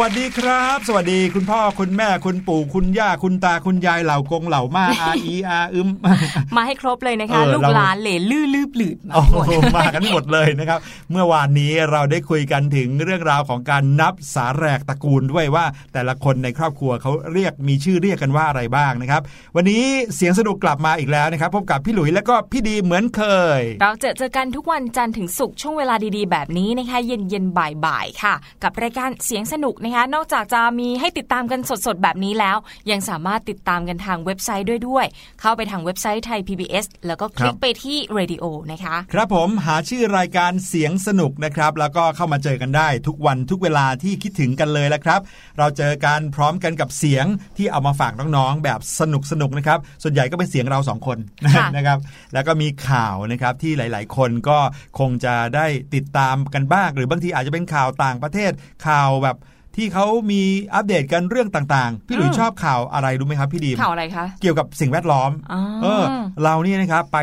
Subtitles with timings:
[0.00, 5.88] วัสดีครับ สวัสดีคุณพ่อคุณแม่คุณปู่คุณย่าคุณตาคุณยายเหล่ากงเหล่ามาอาอีอาอึม
[6.56, 10.78] มาให้ครบเลยนะคะเออลูกเราหลานเหล่ลื่อลืบหลืดมาโอ้หมดโหมากันหมดเลยนะครับ
[11.10, 19.22] เมื่อวานนี้เราได้คุยกันถึงเรื่องราวของการนับสาแรกตระกูลด้วยว่า แต่ละคนในครอบครัวเขาเรียกมีชื่อเรียกกันว่าอะไรบ้างนะครับ
[19.56, 19.84] วันนี้
[20.14, 23.22] เสียงสนุกกลับมาอีกแล้วนะครับพบกับพี่หลุยและก็พี่ดีเหมือนเค
[23.58, 32.56] ย เราเจอเจอกันทุกวันจันทร์ถึงศุกร์ช่วงเวลาดีๆ แบบนี้นะคะเย็นเย็นๆบ่ายๆค่ะ กับรายการเสียงสนุกนะคะนอกจากจะมีให้ติดตามกันสดๆ แบบนี้แล้ว
[32.90, 35.06] ยังสามารถติดตามกันทางเว็บไซต์ด้วยด้วย
[35.40, 45.20] เข้าไปทางเว็บไซต์ไทย PBS แล้วก็คลิกไปที่ Radio นะคะ ครับผมหาชื่อรายการเสียงสนุกนะครับ แล้วก็เข้ามาเจอกันได้ทุกวันทุกเวลาที่คิดถึงกันเลยละครับ
[45.58, 47.26] เราเจอกันพร้อมกันกับเสียง
[47.56, 51.18] ที่เอามาฝากน้องๆ แบบสนุกสนุกๆนะครับ ส่วนใหญ่ก็เป็นเสียงเราสองคน
[51.54, 51.98] ค่ะนะครับ
[52.34, 54.58] แล้วก็มีข่าวนะครับที่หลาย ๆ คนก็
[54.98, 58.52] คงจะได้ติดตามกันบ้าง หรือบางทีอาจจะเป็นข่าวต่างประเทศ
[58.86, 59.38] ข่าวแบบ
[59.78, 60.42] ที่เขามี
[60.74, 66.04] อัปเดตกันเรื่องต่างๆ พี่หลุยชอบข่าวอะไรรู้ไหมครับพี่ดีมข่าวอะไรคะ เกี่ยวกับสิ่งแวดล้อมอ๋อเออ
[66.44, 67.18] เราเนี่ยนะครับไป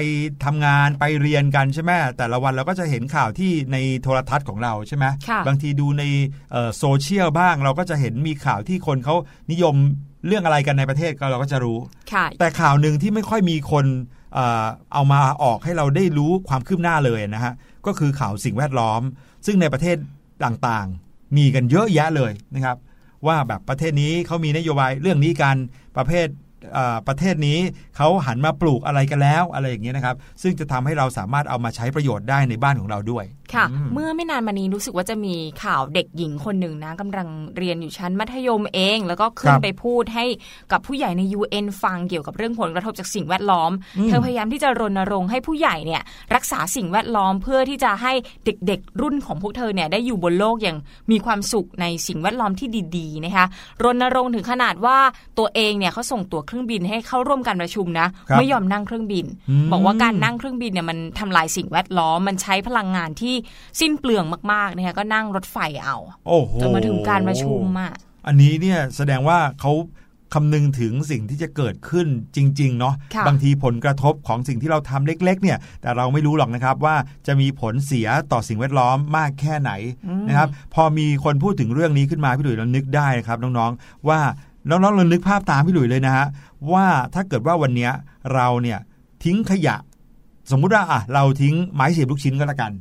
[0.46, 6.04] ทำงานไปเรียนกันใช่ไหมแต่ละวันเราก็จะเห็นข่าวที่ในโทรทัศน์ของเราใช่ไหมค่ะบางทีดูใน
[6.52, 9.16] เอ่อโซเชียลบ้างเราก็จะเห็นมีข่าวที่คนเขา
[9.52, 9.76] นิยม
[10.28, 11.78] เรื่องอะไรกันในประเทศก็เราก็จะรู้
[12.14, 13.86] ค่ะแต่ข่าวหนึ่งที่ไม่ค่อยมีคน
[14.34, 17.54] เอ่อเอามาออกให้เราได้รู้ความคืบหน้าเลยนะฮะ
[17.86, 19.02] ก็คือข่าวสิ่งแวดล้อม
[19.46, 19.98] ซึ่งในประเทศ
[20.46, 21.05] ต่างๆ
[21.38, 22.78] มีกันเยอะแยะเลยนะครับ
[23.28, 25.56] ว่าแบบประเทศนี้เขามีนโยบายเรื่องนี้กัน
[25.98, 26.28] ประเภท
[27.08, 27.60] ประเทศนี้
[27.98, 37.28] เขาหันมาปลูกอะไรกันแล้วอะไรอย่างเงี้ยนะครับ ซึ่งจะทำให้เราสามารถเอามาใช้ประโยชน์ได้ในบ้านของเราด้วยค่ะอืมเมื่อไม่นานมานี้รู้สึกว่าจะมีข่าวเด็กหญิงคนหนึ่งนะกำลัง
[37.58, 40.26] เรียนอยู่ชั้นมัธยมเอง แล้วก็ขึ้คนรับไปพูดให้
[40.72, 46.02] กับผู้ใหญ่ใน UN ฟังเกี่ยวกับเรื่องผลกระทบจากสิ่งแวดล้อมอืมเธอพยายามที่จะรณรงค์ให้ผู้ใหญ่เนี่ย
[46.36, 48.14] รักษาสิ่งแวดล้อมเพื่อที่จะให้
[48.46, 50.78] เด็กๆ รุ่นของพวกเธอเนี่ยได้อยู่บนโลกอย่าง
[51.12, 52.68] มีความสุขในสิ่งแวดล้อมที่
[52.98, 53.46] ดีๆนะคะ
[53.84, 54.98] รณรงค์ถึงขนาดว่า
[55.40, 63.35] ตัวเองเนี่ยเขาส่งตั๋วเครื่องบินให้เข้าร่วมการประชุมนะครับไม่ยอมนั่งเครื่องบินอืมบอกว่าการนั่งเครื่องบินเนี่ยมันทำลายสิ่งแวดล้อมมันใช้พลังงานที่
[63.80, 65.98] สิ้นเปลืองมากๆนะคะก็นั่งรถไฟเอา
[66.28, 67.94] โอ้โหจนมาถึงการประชุมอะ
[68.28, 69.74] อันนี้เนี่ยแสดงว่าเขา
[70.34, 76.96] คำนึงถึงสิ่งที่จะเกิดขึ้นจริงๆเนาะค่ะบางทีผลกระทบของสิ่งที่เราทำเล็ก ๆ เนี่ย แต่เราไม่รู้หรอกนะครับว่า
[77.28, 79.72] จะมีผลเสียต่อสิ่งแวดล้อมมากแค่ไหน
[80.30, 84.20] นะครับ พอมีคนพูดถึงเรื่องนี้ขึ้นมาพี่หลุยเรานึกได้นะครับน้องๆว่า
[84.70, 86.26] น้องๆเรานึกภาพตามพี่หลุยเลยนะฮะ
[86.74, 87.92] ว่าถ้าเกิดว่าวันเนี้ย
[88.34, 88.80] เราเนี่ย
[89.24, 89.76] ทิ้งขยะ
[90.52, 92.72] สมมุติว่าอะเราทิ้งไม้เสียบลูกชิ้นก็แล้วกัน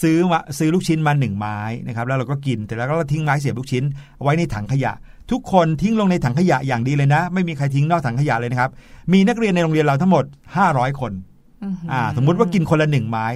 [0.00, 3.84] ซื้อมาซื้อลูกชิ้นมาหนึ่งไม้นะครับแล้วเราก็กินแต่แล้วก็ทิ้งไม้เสียบลูกชิ้น
[4.22, 4.92] ไว้ในถังขยะ
[5.30, 8.70] ทุกคนทิ้งลงในถังขยะอย่างดีเลยนะ ไม่มีใครทิ้งนอกถังขยะเลยนะครับ
[9.12, 10.24] มีนักเรียนในโรงเรียนเราทั้งหมด
[10.62, 11.12] 500 คน
[11.62, 13.26] อื้อหืออ่าสมมุติว่ากินคนละหนึ่งไม้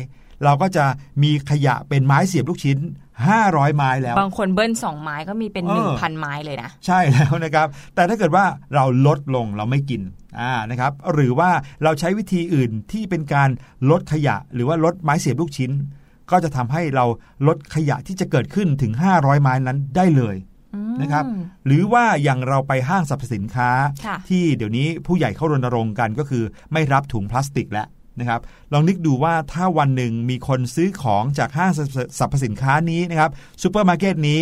[0.44, 0.84] เราก็จะ
[1.22, 2.78] มีขยะเป็นไม้เสียบลูกชิ้น
[3.26, 8.44] 500 ไม้แล้ว บางคนเบิ้ลสองไม้ก็มีเป็นเออหนึ่งพันไม้เลยนะ ใช่แล้วนะครับ แต่ถ้าเกิดว่า
[8.74, 10.02] เราลดลงเราไม่กิน
[10.40, 11.50] อ่านะครับหรือว่า
[11.84, 13.48] เราใช้วิธีอื่นที่เป็นการ
[13.90, 15.70] ลดขยะ หรือว่าลดไม้เสียบลูกชิ้น
[16.32, 17.04] ก็จะทำให้เรา
[17.46, 20.36] ลดขยะที่จะเกิดขึ้นถึง 500 ไม้นั้นได้เลย
[21.02, 21.24] นะครับ
[21.66, 23.70] หรือว่าอย่างเราไปห้างสรรพสินค้า
[24.06, 27.86] ค่ะที่เดี๋ยวนี้ผู้ใหญ่เข้ารณรงค์กันก็คือไม่รับถุงพลาสติกแล้ว
[28.20, 28.40] นะครับ
[28.72, 31.70] ลองนึกดูว่าถ้าวันหนึ่งมีคนซื้อของจากห้าง
[32.18, 33.30] สรรพสินค้านี้นะครับ
[33.62, 34.40] ซูเปอร์มาร์เก็ตนี้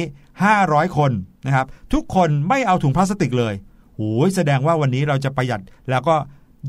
[0.49, 1.13] 500 คน
[1.47, 3.55] นะครับทุกคนไม่เอาถุงพลาสติกเลย
[3.97, 6.15] โอ้ยแสดงว่าวันนี้เราจะประหยัดแล้วก็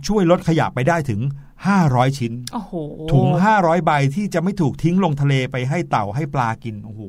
[0.08, 1.22] ช่วยลดขยะไปได้ถึง
[1.70, 2.74] 500 ชิ้นโอ้โห
[3.12, 7.02] ถุง 500 ใบที่จะไม่ถูกทิ้งลงทะเลไปให้เต่าให้ปลากินโอ้โห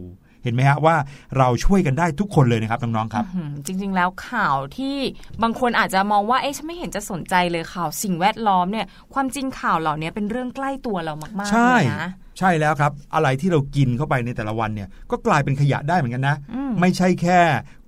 [0.43, 0.97] เห็นไหมฮะว่า
[1.39, 4.97] เราช่วยกันได้ทุกคนเลยนะครับน้องๆครับอื้อหือจริง ๆ แล้วข่าวที่
[5.43, 12.11] บางคนอาจจะมองว่าเอ๊ะฉันไม่เห็นจะสนใจเลยข่าวสิ่งแวดล้อมเนี่ย ความจริงข่าวเหล่านี้เป็นเรื่องใกล้ตัวเรามากๆใช่เลยนะ
[12.43, 17.41] ใช่แล้วครับ อะไรที่เรากินเข้าไปในแต่ละวันเนี่ยก็กลายเป็นขยะได้เหมือนกันนะอืมไม่ใช่แค่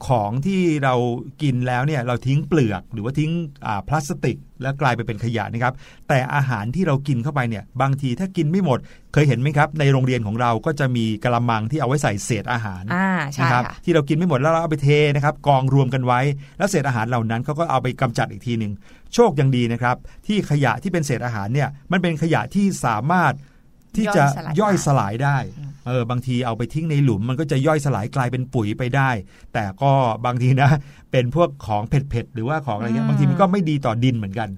[0.06, 0.94] ของที่เรา
[1.42, 3.30] กินแล้วเนี่ยเราทิ้งเปลือกหรือว่าทิ้ง
[3.66, 5.74] อ่าพลาสติก แล้วกลายไปเป็นขยะนะครับ
[6.08, 8.78] แต่อาหารที่เรากินเข้าไปเนี่ยบางทีถ้ากินไม่หมด
[9.12, 16.20] เคยเห็นไหมครับ ในโรงเรียนของเราก็จะมีกระมังที่เอาไว้ใส่เศษอาหารอ่าใช่นะครับค่ะที่เรากินไม่หมดแล้วเราเอาไปเทนะครับกองรวมกันไว้
[16.58, 18.72] แล้วเศษอาหารเหล่านั้นเขาก็เอาไปกำจัดอีกทีหนึ่ง
[19.14, 19.96] โชคยังดีนะครับ
[20.26, 23.34] ที่ขยะที่เป็นเศษอาหารเนี่ยมันเป็นขยะที่สามารถ
[23.96, 24.24] ที่จะ
[24.60, 25.38] ย่ย่ออยยสสลาลายยได้
[25.86, 29.10] เออบางทีเอาไปทิ้งในหลุมมันก็จะย่อยสลายกลายเป็นปุ๋ยไปได้
[29.54, 29.92] แต่ก็
[30.26, 30.70] บางทีนะ
[31.12, 34.48] เป็นพวกของเผ็ดๆหรือว่าของอะไรเงี้ยบางทีมันก็ไม่ดีต่อดินเหมือนกัน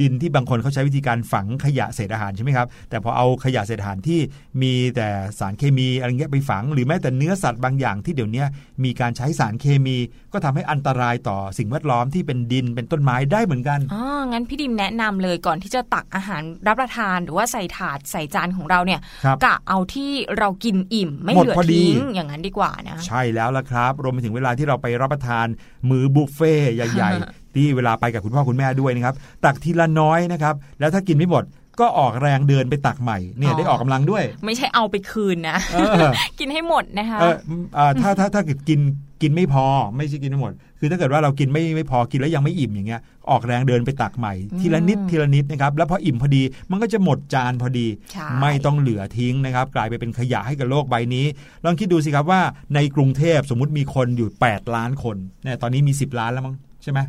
[0.00, 4.20] ดินที่บางคนเขาใช้วิธีการฝังขยะเศษอาหารใช่ไหมครับ แต่พอเอาขยะเศษอาหารที่
[4.62, 8.44] มีแต่สารเคมีอะไรเงี้ยไปฝัง หรือแม้แต่เนื้อสัตว์บางอย่างที่เดี๋ยวนี้
[8.84, 9.96] มีการใช้สารเคมี
[10.32, 25.46] ก็ทำให้อันตรายต่อสิ่งแวดล้อมที่เป็นดินเป็นต้นไม้ได้เหมือนกันอ๋องั้นพี่ดิมแนะนำเลยก่อนที่จะตักอาหารรับประทาน หรือว่าใส่ถาดใส่จานของเราเนี่ยครับกะเอาที่เรากินอิ่ม ไม่หมดเหลือพอดีทิ้งอย่างนั้นดีกว่านะ ใช่แล้วละครับ รวมไปถึงเวลาที่เราไปรับประทาน
[25.90, 29.14] มือบุฟเฟ่ต์ใหญ่ ๆ ที่เวลาไปกับคุณพ่อคุณแม่ด้วยนะครับ
[29.44, 31.44] ตักทีละน้อยนะครับ แล้วถ้ากินไม่หมด
[31.80, 35.78] ก็ออกแรงเดินไปตักใหม่เนี่ยอ๋อได้ออกกำลังด้วย ไม่ใช่เอาไปคืนนะเอ
[36.08, 37.36] อกินให้หมดนะคะเออ
[37.74, 38.80] เอ่อถ้าถ้าถ้าเกิดกิน
[39.22, 43.00] กินไม่พอไม่ใช่กินไม่หมด คือถ้าเกิดว่าเรากินไม่ไม่พอกินแล้วยังไม่อิ่มอย่างเงี้ย
[43.30, 51.26] ออกแรงเดินไปตักใหม่ ทีละนิดทีละนิดนะครับแล้วพออิ่มพอดีมันก็จะหมดจานพอดีใช่ไม่ต้องเหลือทิ้งนะครับ กลายไปเป็นขยะให้กับโลกใบนี้
[51.64, 52.40] ลองคิดดูสิครับว่า
[52.74, 57.00] ในกรุงเทพสมมุติมีคนอยู่ 8 ล้านคนเนี่ยตอนนี้มี 10 ล้านแล้วมั้งใช่ไหม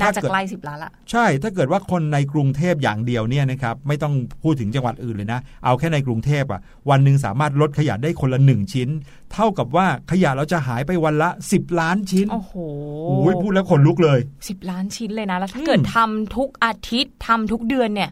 [0.00, 6.60] น่าจะถ้เกิดใกล้สิบล้านละใช่ถ้าเกิดว่าคนในกรุงเทพอย่างเดียวเนี่ยนะครับไม่ต้องพูดถึงจังหวัดอื่นเลยนะ เอาแค่ในกรุงเทพอะ
[6.90, 8.88] วันหนึ่งสามารถลดขยะได้คนละหนึ่งชิ้น
[9.32, 12.54] เท่ากับว่าขยะเราจะหายไปวันละ 10 ล้านชิ้น โอ้โห
[13.08, 18.10] โอ้ยพูดแล้วขนลุกเลยสิบล้านชิ้นเลยนะ แล้วถ้าอืมเกิดทำทุกอาทิตย์ทำทุกเดือนเนี่ย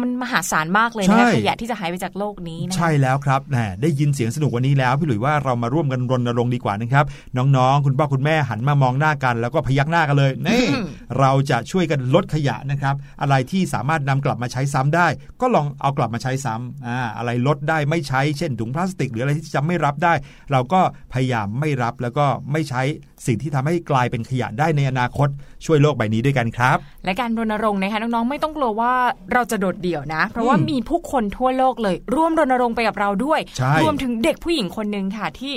[0.00, 7.04] มันมหาศาลมากเลยใช่นะขยะที่จะหายไปจากโลกนี้นะใช่แล้วครับแหมได้ยินเสียงสนุกวันนี้แล้วพี่หลุยว่าเรามาร่วมกันรณรงค์ดีกว่านะครับ
[7.36, 10.86] น้องๆ คุณพ่อคุณแม่หันมามองหน้ากัน แล้วก็พยักหน้ากันเลยนี่อืม
[11.18, 15.06] เราจะช่วยกันลดขยะนะครับ อะไรที่สามารถนำกลับมาใช้ซ้ำได้
[15.40, 20.14] ก็ลองเอากลับมาใช้ซ้ำอ่าอะไรลดได้ไม่ใช้เช่นถุงพลาสติก หรืออะไรที่จะไม่รับได้
[20.52, 20.80] เราก็
[21.12, 22.82] พยายามไม่รับแล้วก็ไม่ใช้
[23.26, 25.28] สิ่งที่ทำให้กลายเป็นขยะได้ในอนาคต
[25.66, 28.92] ช่วยโลกใบนี้ด้วยกันครับ และการรณรงค์นะคะน้องๆไม่ต้องกลัวว่า
[29.32, 35.54] เราจะโดดเดี่ยวนะ เพราะว่าอืมมีผู้คนทั่วโลกเลย ร่วมรณรงค์ไปกับเราด้วยใช่รวมถึงเด็กผู้หญิงคนหนึ่งค่ะที่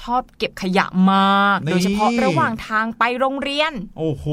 [0.00, 4.24] ชอบเก็บขยะมากนี่โดยเฉพาะระหว่างทางไปโรงเรียน โอ้โห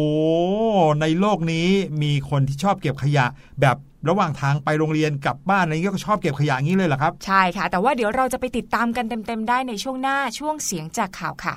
[1.02, 1.68] ในโลกนี้
[2.04, 3.26] มีคนที่ชอบเก็บขยะ
[3.62, 3.78] แบบ
[4.10, 11.56] ระหว่างทางไปโรงเรียนกลับบ้านอะไรนี้ก็ชอบเก็บขยะอย่างนี้เลยเหรอครับ ใช่ค่ะ แต่ว่าเดี๋ยวเราจะไปติดตามกันเต็มๆได้ในช่วงหน้าช่วงเสียงจากข่าวค่ะ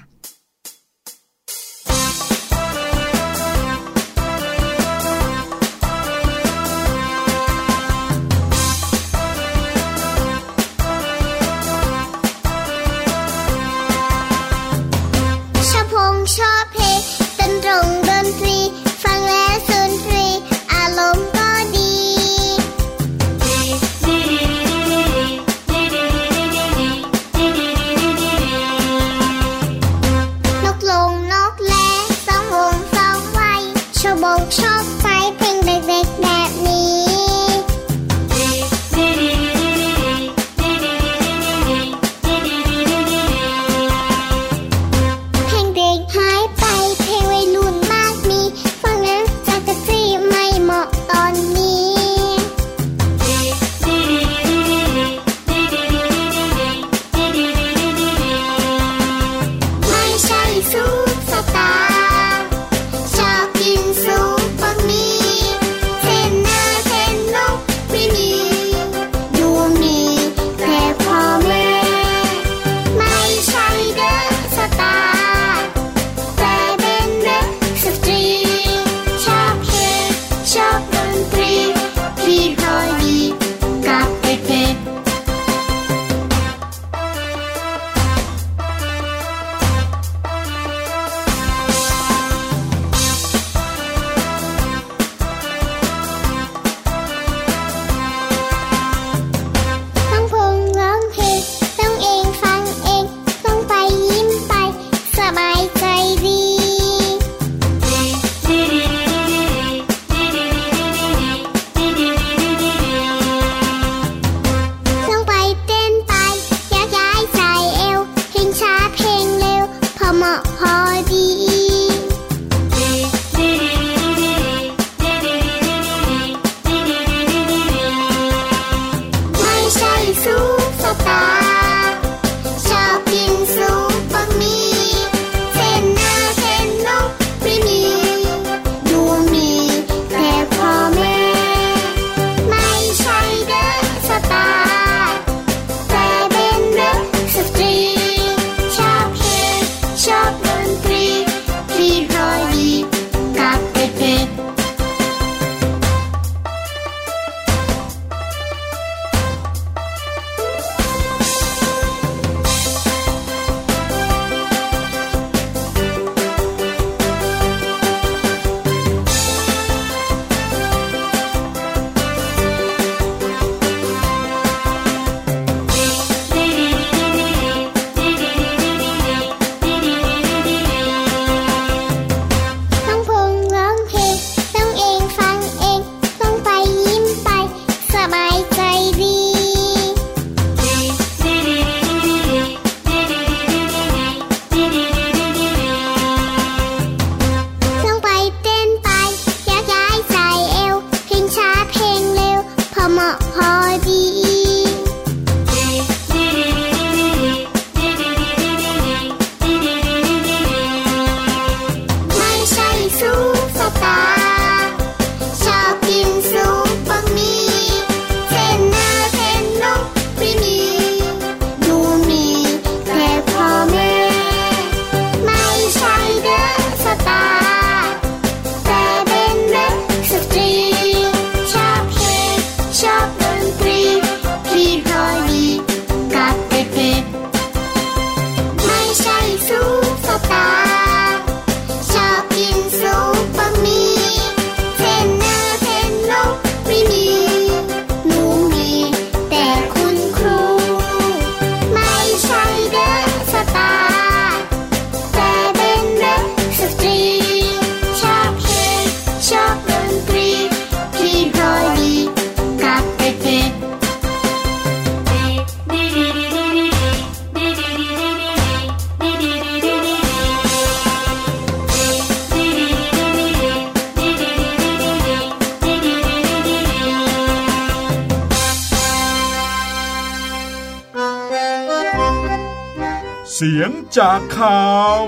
[283.99, 284.65] จากข่า
[284.97, 284.99] ว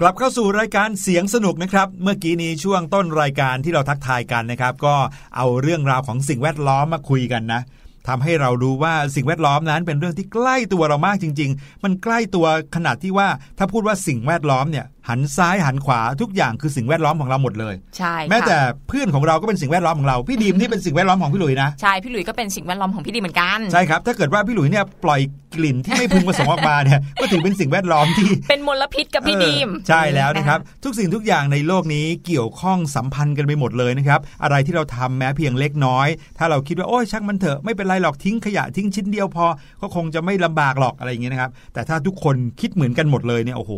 [0.00, 4.94] กลับเข้าสู่รายการเสียงสนุกนะครับ เมื่อกี้นี้ช่วงต้นรายการที่เราทักทายกันนะครับ ก็
[5.36, 7.60] เอาเรื่องราวของสิ่งแวดล้อมมาคุยกันนะ
[8.08, 25.20] ทำให้เรารู้ว่าสิ่งแวดล้อมนั้นเป็นเรื่องที่ใกล้ตัวเรามากจริง ๆ มันใกล้ตัวขนาดที่ว่าถ้าพูดว่าสิ่งแวดล้อมเนี่ยหันซ้ายหันขวาทุกอย่างคือสิ่งแวดล้อมของเราหมดเลย ใช่แม้แต่เพื่อนของเราก็เป็นสิ่งแวดล้อมของเราพี่ดีมที่เป็นสิ่งแวดล้อมของพี่หลุยนะใช่พี่หลุยก็เป็นสิ่งแวดล้อมของพี่ดีเหมือนกันใช่ครับถ้าเกิดว่าพี่หลุยเนี่ยปล่อย
[25.54, 39.46] กลิ่นที่ไม่พึงประสงค์ออกมาเนี่ยก็ถือเป็นสิ่งแวดล้อมที่ เป็นมลพิษกับพี่ดีมใช่แล้วนะครับทุกสิ่งทุกอย่างในโลกนี้เกี่ยวข้องสัมพันธ์กันไปหมดเลยนะครับอะไรที่เราทำแม้เพียงเล็กน้อย ถ้าเราคิดว่าโอ้ยช่างมันเถอะไม่เป็นไรหรอกทิ้งขยะทิ้งชิ้นเดียวพอ
[39.80, 43.72] ก็คงจะไม่ลำบากหรอกอะไรอย่างเงี้ยนะครับแต่ถ้าทุกคนคิดเหมือนกันหมดเลยเนี่ยโอ้โห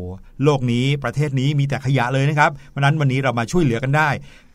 [0.44, 4.08] โลกนี้ประประเทศนี้มีแต่ขยะเลยนะครับเพราะนั้นวันนี้เรามาช่วยเหลือกันได้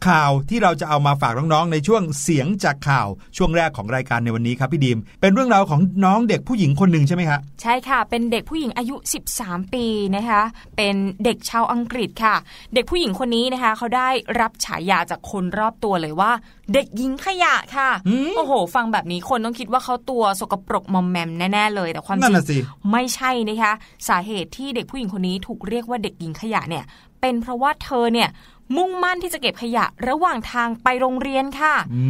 [0.07, 3.07] ข่าวที่เราจะเอามาฝากน้องๆในช่วงเสียงจากข่าว
[3.37, 8.95] ช่วงแรกของรายการในวันนี้ครับพี่ดีม เป็นเรื่องราวของน้องเด็กผู้หญิงคนหนึ่งใช่ไหมครับใช่ค่ะ เป็นเด็กผู้หญิงอายุ
[9.33, 9.85] 13 ปี
[10.15, 10.41] นะคะ
[10.77, 12.35] เป็นเด็กชาวอังกฤษค่ะ
[12.73, 14.09] เด็กผู้หญิงคนนี้นะคะ เขาได้
[14.39, 16.31] รับฉายาจากคนรอบตัวเลยว่า
[16.73, 22.57] เด็กหญิงขยะค่ะอืมโอ้โห ฟังแบบนี้คนต้องคิดว่าเขาตัวสกปรกมอมแมมแน่ๆเลยแต่ความจนั่รินงน่ะสิ
[22.91, 23.73] ไม่ใช่นะคะ
[24.09, 26.85] สาเหตุที่เด็กผู้หญิงคนนี้ถูกเรียกว่าเด็กหญิงขยะเนี่ย
[27.21, 28.29] เป็นเพราะว่าเธอเนี่ย
[28.77, 32.03] มุ่งมั่นที่จะเก็บขยะระหว่างทางไปโรงเรียนค่ะอื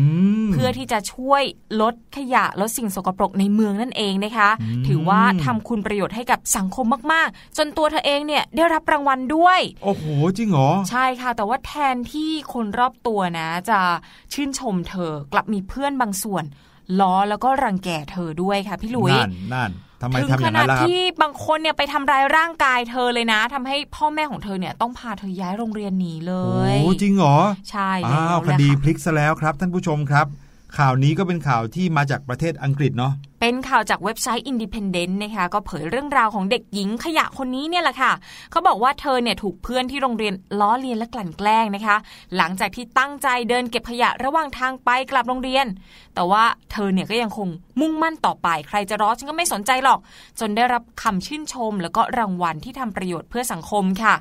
[0.45, 1.43] มเพื่อที่จะช่วย
[1.81, 10.03] ลดขยะลดสิ่งสกปรกในเมืองนั่นเองนะคะอืมถือว่าทำคุณประโยชน์ให้กับสังคมมากๆ จนตัวเธอเองเนี่ยได้รับรางวัลด้วย โอ้โห
[10.37, 13.79] จริงเหรอ ใช่ค่ะ แต่ว่าแทนที่คนรอบตัวนะ จะ
[14.33, 16.43] ชื่นชมเธอกลับมีเพื่อนบางส่วน
[16.99, 26.33] ล้อแล้วก็รังแกเธอด้วยค่ะพี่หลุยนั่นนั่น ทำไมถึงทำอขย่างนานั้ดนล่ะครับที่บางคนเนี่ยไปทำร้ายร่างกายเธอเลยนะทำให้พ่อแม่ของเธอเนี่ยต้องพาเธอย้ายโรงเรียนหนีเล
[26.81, 27.37] โอ้ยจริงเหรอ
[27.71, 30.27] ใช่แล้วอ้าวแหคละดีค่ะพลิกซะแล้วครับท่านผู้ชมครับ
[30.77, 38.11] ข่าวนี้ก็เป็นข่าวที่มาจากประเทศอังกฤษเนาะเป็นข่าวจากเว็บไซต์ Independent นะคะก็เผยเรื่องราวของเด็กหญิงขยะคนนี้เนี่ยแหละค่ะ
[38.51, 41.95] เขาบอกว่าเธอเนี่ยถูกเพื่อนที่โรงเรียนล้อเลียนและกลั่นแกล้งนะคะ
[42.37, 45.65] หลังจากที่ตั้งใจเดินเก็บขยะระหว่างทางไปกลับโรงเรียน
[46.15, 47.47] แต่ว่าเธอเนี่ยก็ยังคง
[47.79, 49.99] มุ่งมั่นต่อไป ใครจะร้อฉันก็ไม่สนใจหรอก
[50.39, 54.15] จนได้รับคำชื่นชม แล้วก็รางวัลที่ทำประโยชน์เพื่อสังคมค่ะ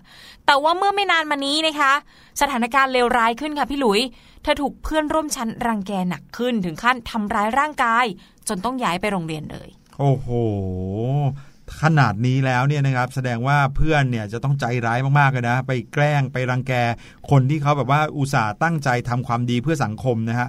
[0.46, 1.92] แต่ว่าเมื่อไม่นานมานี้นะคะ
[2.40, 4.02] สถานการณ์เลวร้ายขึ้นค่ะพี่หลุย
[4.48, 8.04] ธอถูกเพื่อนร่วมชั้นรังแกหนักขึ้นถึงขั้นทำร้ายร่างกาย
[8.48, 10.28] จนต้องย้ายไปโรงเรียนเลย โอ้โห
[11.82, 16.72] ขนาดนี้แล้วเนี่ยนะครับแสดงว่าเพื่อนเนี่ยจะต้องใจร้ายมากๆเลยนะ ไปแกล้งไปรังแก
[17.30, 20.48] คนที่เขาแบบว่าอุตส่าห์ตั้งใจทำความดีเพื่อสังคมนะฮะ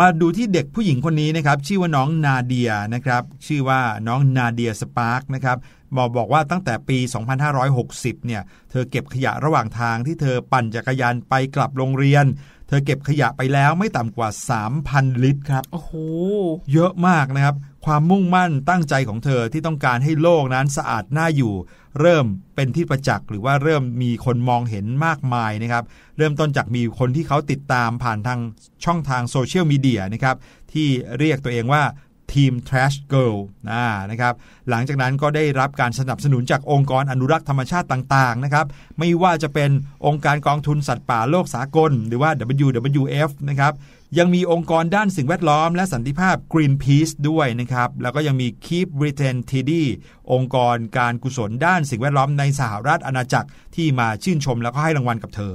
[0.00, 5.56] มาดูที่เด็กผู้หญิงคนนี้นะครับชื่อว่าน้องนาเดียนะครับชื่อว่าน้องนาเดียสปาร์กนะครับ
[5.96, 6.98] บอกบอกว่าตั้งแต่ปี
[7.62, 12.24] 2560 เนี่ย เธอเก็บขยะระหว่างทางที่เธอปั่นจักรยานไปกลับโรงเรียน
[12.68, 14.28] เธอเก็บขยะไปแล้วไม่ต่ำกว่า
[14.76, 15.92] 3,000 ลิตรครับ โอ้โห
[16.72, 21.54] เยอะมากนะครับ ความมุ่งมั่นตั้งใจของเธอที่ต้องการให้โลกนั้นสะอาดน่าอยู่
[22.00, 25.84] เริ่มเป็นที่ประจักษ์หรือว่าเริ่มมีคนมองเห็นมากมายนะครับ
[26.18, 28.40] เริ่มต้นจากมีคนที่เขาติดตามผ่านทาง
[28.84, 30.36] ช่องทางโซเชียลมีเดียนะครับ
[30.72, 31.82] ที่เรียกตัวเองว่า
[32.34, 33.38] ทีม Trash Girl
[33.70, 34.34] นะนะครับ
[34.70, 38.66] หลังจากนั้นก็ได้รับการสนับสนุนจากองค์กรอนุรักษ์ธรรมชาติต่างๆนะครับ
[38.98, 39.70] ไม่ว่าจะเป็น
[40.06, 42.30] องค์การกองทุนสัตว์ป่าโลกสากล หรือว่า
[42.66, 43.74] WWF นะครับ
[44.18, 49.84] ยังมีองค์กรด้านสิ่งแวดล้อมและสันติภาพ Greenpeace ด้วยนะครับแล้วก็ยังมี Keep Britain Tidy
[50.32, 55.54] องค์กรการกุศลด้านสิ่งแวดล้อมในสหรัฐอาณาจักรที่มาชื่นชมแล้วก็ให้รางวัลกับเธอ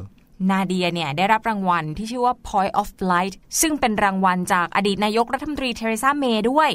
[0.51, 6.71] นาเดียเนี่ยได้รับรางวัลที่ชื่อว่า Point of Light ซึ่งเป็นรางวัลจากอดีตนายกรัฐมนตรีเทเรซาเมย์ด้วย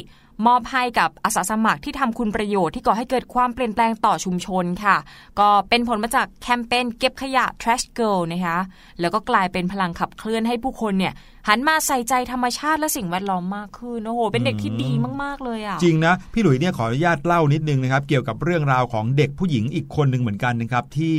[0.46, 4.96] มอบให้กับอาสาสมัครที่ทำคุณประโยชน์ที่ก่อให้เกิดความเปลี่ยนแปลงต่อชุมชนค่ะ
[5.38, 8.59] ก็เป็นผลมาจากแคมเปญเก็บขยะ Trash Girl นะคะ
[9.00, 11.12] แล้วก็กลายเป็นพลังขับเคลื่อนให้ผู้คนเนี่ย
[11.48, 14.90] หันมาใส่ใจธรรมชาติและสิ่งแวดล้อมมากขึ้นโอ้โหเป็นเด็กที่ดี
[15.22, 21.16] มาก ๆ เลยอะจริงนะ พี่หลุยเนี่ยขออนุญาตเล่านิดนึงนะครับ เกี่ยวกับเรื่องราวของเด็กผู้หญิงอีกคนหนึ่งเหมือนกันนะครับที่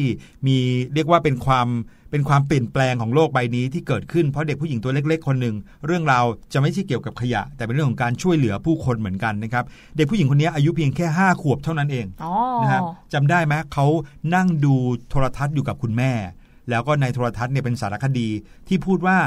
[0.48, 0.58] มี
[0.94, 1.68] เรียกว่าเป็นความ
[2.12, 9.64] เป็นความเปลี่ยนแปลงของโลกใบนี้ที่เกิดขึ้นเพราะเด็กผู้หญิงตัวเล็ก ๆ คนหนึ่งเรื่องราวจะไม่ใช่เกี่ยวกับขยะ แต่เป็นเรื่องของการช่วยเหลือผู้คนเหมือนกันนะครับ
[9.96, 12.82] เด็กผู้หญิงคนนี้อายุเพียงแค่ 5 ขวบเท่านั้นเองอ๋อนะครับ
[13.14, 13.86] จำได้ไหมเขา
[14.36, 14.74] นั่งดู
[15.10, 16.12] โทรทัศน์อยู่กับคุณแม่
[16.70, 18.30] แล้วก็ในโทรทัศน์เนี่ยเป็นสารคดี
[18.68, 19.18] ที่พูดว่า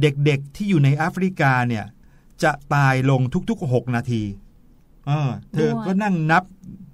[0.00, 1.84] เด็กๆที่อยู่ในแอฟริกาเนี่ย
[2.42, 4.22] จะตายลงทุกๆ 6 นาที
[5.06, 6.44] เออเธอก็นั่งนับ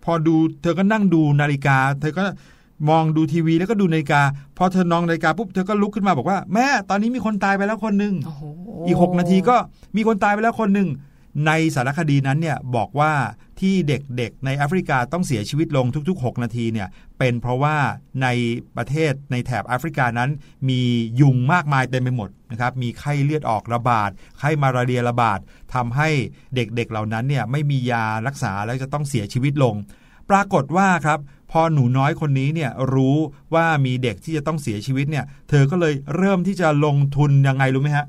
[0.05, 2.25] พอดูเธอก็นั่งดูนาฬิกา เธอก็
[2.89, 4.23] มองดูทีวีแล้วก็ดูนาฬิกา
[4.57, 8.43] พอเธอนองนาฬิกาปุ๊บเธอก็ลุกขึ้นมาบอกว่าแม่ตอนนี้มีคนตายไปแล้วคนหนึ่งโอ้โห
[8.87, 9.57] อีก6นาทีก็
[9.97, 10.91] มีคนตายไปแล้วคนหนึ่ง
[11.47, 13.13] ในสารคดีนั้นเนี่ยบอกว่า
[13.61, 16.89] ที่เด็กๆในแอฟริกาต้องเสียชีวิตลงทุก ๆ 6 นาทีเนี่ย
[17.19, 17.77] เป็นเพราะว่า
[18.23, 18.29] ใน
[18.77, 20.31] ประเทศในแถบแอฟริกานั้น
[20.69, 20.81] มี
[21.21, 25.39] ยุงมากมายเต็มไปหมดนะครับมีไข้เลือดออกระบาดไข้มาลาเรียระบาด
[25.75, 26.09] ทำให้
[26.55, 29.75] เด็กๆเหล่านั้นเนี่ยไม่มียารักษาแล้วจะต้องเสียชีวิตลง
[30.31, 31.19] ปรากฏว่าครับ
[31.51, 33.17] พอหนูน้อยคนนี้เนี่ยรู้
[33.55, 38.07] ว่ามีเด็กที่จะต้องเสียชีวิตเนี่ย เธอก็เลยเริ่มที่จะลงทุนยังไงรู้ไหมฮะ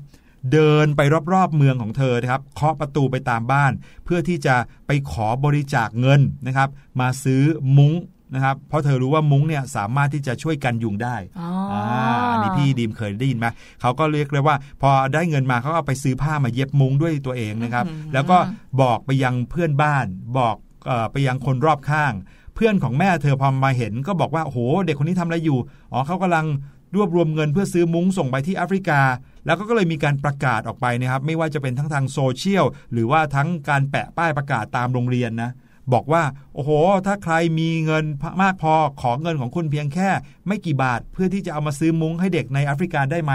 [0.52, 1.00] เดินไป
[1.32, 3.72] รอบๆเมืองของเธอนะครับเคาะประตูไปตามบ้าน
[4.04, 4.54] เพื่อที่จะ
[4.86, 6.68] ไปขอบริจาคเงินนะครับ
[7.00, 7.42] มาซื้อ
[7.78, 7.94] มุ้ง
[8.34, 11.82] นะครับเพราะเธอรู้ว่ามุ้งเนี่ยสามารถที่จะช่วยกันยุงได้อ๋ออ่า
[12.30, 13.46] อันนี้พี่ดีมเคยได้ยินไหม
[13.80, 18.38] เขาก็เรียกเลยว่า พอได้เงินมาเขาก็เอาไปซื้อผ้ามาเย็บมุ้งด้วยตัวเองนะครับอืมแล้วก็
[18.80, 20.06] บอกไปยังเพื่อนบ้าน
[20.38, 22.12] บอกเออไปยังคนรอบข้าง
[22.54, 25.58] เพื่อนของแม่เธอพอมาเห็นก็บอกว่าโอ้โหเด็กคนนี้ทำอะไรอยู่
[25.92, 26.46] อ๋อเขากำลัง
[26.94, 29.00] รวบรวมเงินเพื่อซื้อมุ้งส่งไปที่แอฟริกา
[29.46, 35.50] แล้วก็เลยมีการประกาศออกไปนะครับไม่ว่าจะเป็นทั้งทางโซเชียลหรือว่าทั้งการแปะป้ายประกาศตามโรงเรียนนะ
[35.92, 36.22] บอกว่า
[36.54, 36.70] โอ้โห
[37.06, 38.04] ถ้าใครมีเงิน
[38.42, 40.08] มากพอขอเงินของคุณเพียงแค่
[40.46, 43.32] ไม่กี่บาทเพื่อที่จะเอามาซื้อมุ้งให้เด็กในแอฟริกาได้ไหม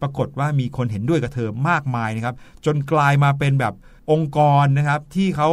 [0.00, 2.34] ปรากฏว่ามีคนเห็นด้วยกับเธอมากมายนะครับ
[2.66, 3.74] จนกลายมาเป็นแบบ
[4.10, 5.48] องค์กรนะครับ ที่เขา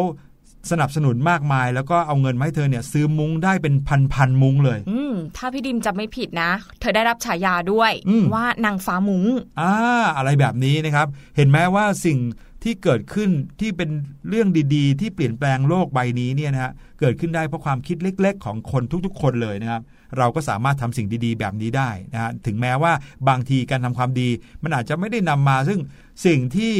[0.72, 3.74] สนับสนุนมากมาย แล้วก็เอาเงินมาให้เธอเนี่ยซื้อมุ้งได้เป็น
[4.14, 9.26] พันๆมุ้งเลย อืมถ้าพี่ดิมจำไม่ผิดนะ เธอได้รับฉายาด้วยอืมว่านางฟ้ามุ้ง
[9.62, 9.74] อ่า
[10.18, 12.20] อะไรแบบนี้นะครับ เห็นไหมว่าสิ่ง
[12.64, 13.30] ที่เกิดขึ้น
[13.62, 13.90] ที่เป็น
[14.30, 19.82] เรื่องดีๆ ที่เปลี่ยนแปลงโลกใบนี้เนี่ยนะฮะเกิดขึ้นได้เพราะความคิดเล็ก ๆ ของคนทุกๆ คนเลยนะครับ
[20.18, 22.94] เราก็สามารถทำสิ่งดีๆ แบบนี้ได้นะฮะถึงแม้ว่า
[23.30, 24.30] บางทีการทำความดี
[24.64, 25.80] มันอาจจะไม่ได้นำมาซึ่ง
[26.26, 26.74] สิ่งที่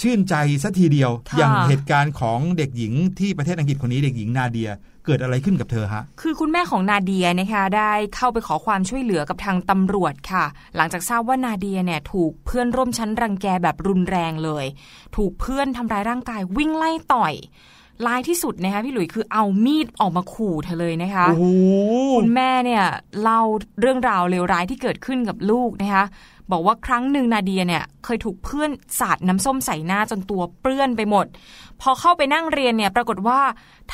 [0.00, 4.70] ชื่นใจสัทีเดียวค่ะอย่างเหตุการณ์ของเด็กหญิงที่ประเทศอังกฤษคนนี้เด็กหญิงนาเดีย
[5.06, 10.44] เกิดอะไรขึ้นกับเธอฮะ คือคุณแม่ของนาเดียนะคะได้เข้าไปขอความช่วยเหลือกับทางตำรวจค่ะ
[10.76, 14.64] หลังจากทราบว่านาเดียเนี่ยถูกเพื่อนร่วมชั้นรังแกแบบรุนแรงเลย
[15.16, 17.34] ถูกเพื่อนทำร้ายร่างกายวิ่งไล่ต่อย
[18.06, 21.44] ลายที่สุดนะคะพี่หลุยคือเอามีดออกมาขู่เธอเลยนะคะโอ้โห
[22.16, 22.84] คุณแม่เนี่ย
[23.22, 23.40] เล่า
[23.80, 26.04] เรื่องราวเลวร้ายที่เกิดขึ้นกับลูกนะคะ
[26.50, 31.26] บอกว่าครั้งหนึ่งนาเดียเนี่ยเคยถูกเพื่อนสาดน้ำส้มใส่หน้าจนตัวเปื้อนไปหมด
[31.80, 33.40] พอเข้าไปนั่งเรียนเนี่ยปรากฏว่า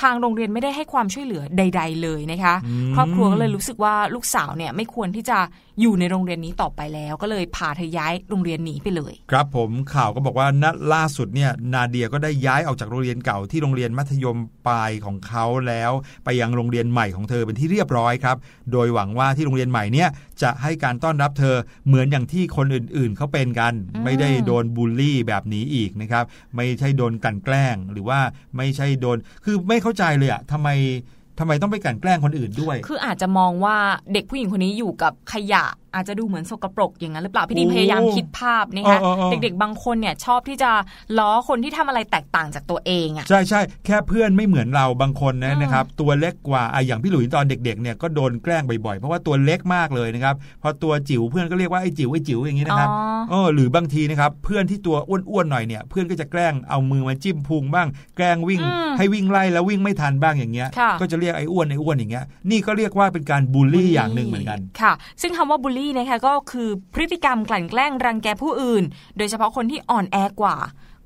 [0.00, 5.38] ทางโรงเรียนไม่ได้ให้ความช่วยเหลือใด ๆ เลยนะคะอืมครอบครัวก็เลยรู้สึกว่าลูกสาวเนี่ยไม่ควรที่จะ
[5.80, 15.92] อยู่ในโรงเรียนนี้ต่อไปแล้ว ก็เลยพาเธอย้ายโรงเรียนหนีไปเลย ครับผมข่าวก็บอกว่าณล่าสุดเนี่ยนาเดียก็ได้ย้ายออกจากโรงเรียนเก่าที่โรงเรียนมัธยมปลายของเขาแล้ว
[16.24, 18.36] ไปยังโรงเรียนใหม่ของเธอเป็นที่เรียบร้อยครับ
[18.72, 20.08] โดยหวังว่าที่โรงเรียนใหม่เนี่ย
[20.42, 26.24] จะให้การต้อนรับเธอเหมือนอย่างที่คนอื่นๆเขาเป็นกันอืมไม่ได้โดนบูลลี่แบบนี้อีกนะครับ
[26.56, 28.20] ไม่ใช่โดนกลั่นแกล้งหรือว่า
[28.56, 30.68] ไม่ใช่โดนคือไม่เข้าใจเลยอะทำไม
[31.38, 33.76] ทำไมต้องไปกลั่นแกล้งคนอื่นด้วย คืออาจจะมองว่า
[34.12, 35.64] เด็กผู้หญิงคนนี้อยู่กับขยะ
[35.94, 40.70] อาจจะดูเหมือนสกปรกอย่างนั้นหรือเปล่าพี่ดิมโอ้พยายามคิดภาพนะคะเออเออเออเด็กๆ บางคนเนี่ยชอบที่จะ
[41.18, 68.84] ล้อคนที่ทำอะไรแตกต่างจากตัวเองอะใช่ใช่แค่เพื่อนไม่เหมือนเราบางคนนะอืมนะครับตัวเล็กกว่าอะอย่างพี่หลุยตอนเด็กๆเนี่ยก็โดนแกล้งบ่อยๆ เพราะว่าตัวเล็กมากเลยนะครับพอตัวจิ๋วเพื่อนก็เรียกว่าไอ้จิ๋วไอ้จิ๋วอย่างนี้นะครับอ๋อเออหรือบางทีนะครับเพื่อนที่ตัวอ้วนๆหน่อยเนี่ยเพื่อนก็จะแกล้งเอามือมาจิ้มพุงบ้าง แกล้งวิ่งอืมให้วิ่งไล่แล้ววิ่งไม่ทันบ้างอย่างเงี้ยค่ะก็จะเรียกไอ้อ้วนไอ้อ้วนอย่างเงี้ยนี่ก็เรียกว่าเป็นการบูลลี่อย่างหนึ่งเหมือนกันค่ะ ซึ่งคำว่าบูลลี่นะคะก็คือพฤติกรรมกลั่นแกล้งรังแกผู้อื่น
[69.16, 70.56] โดยเฉพาะคนที่อ่อนแอกว่า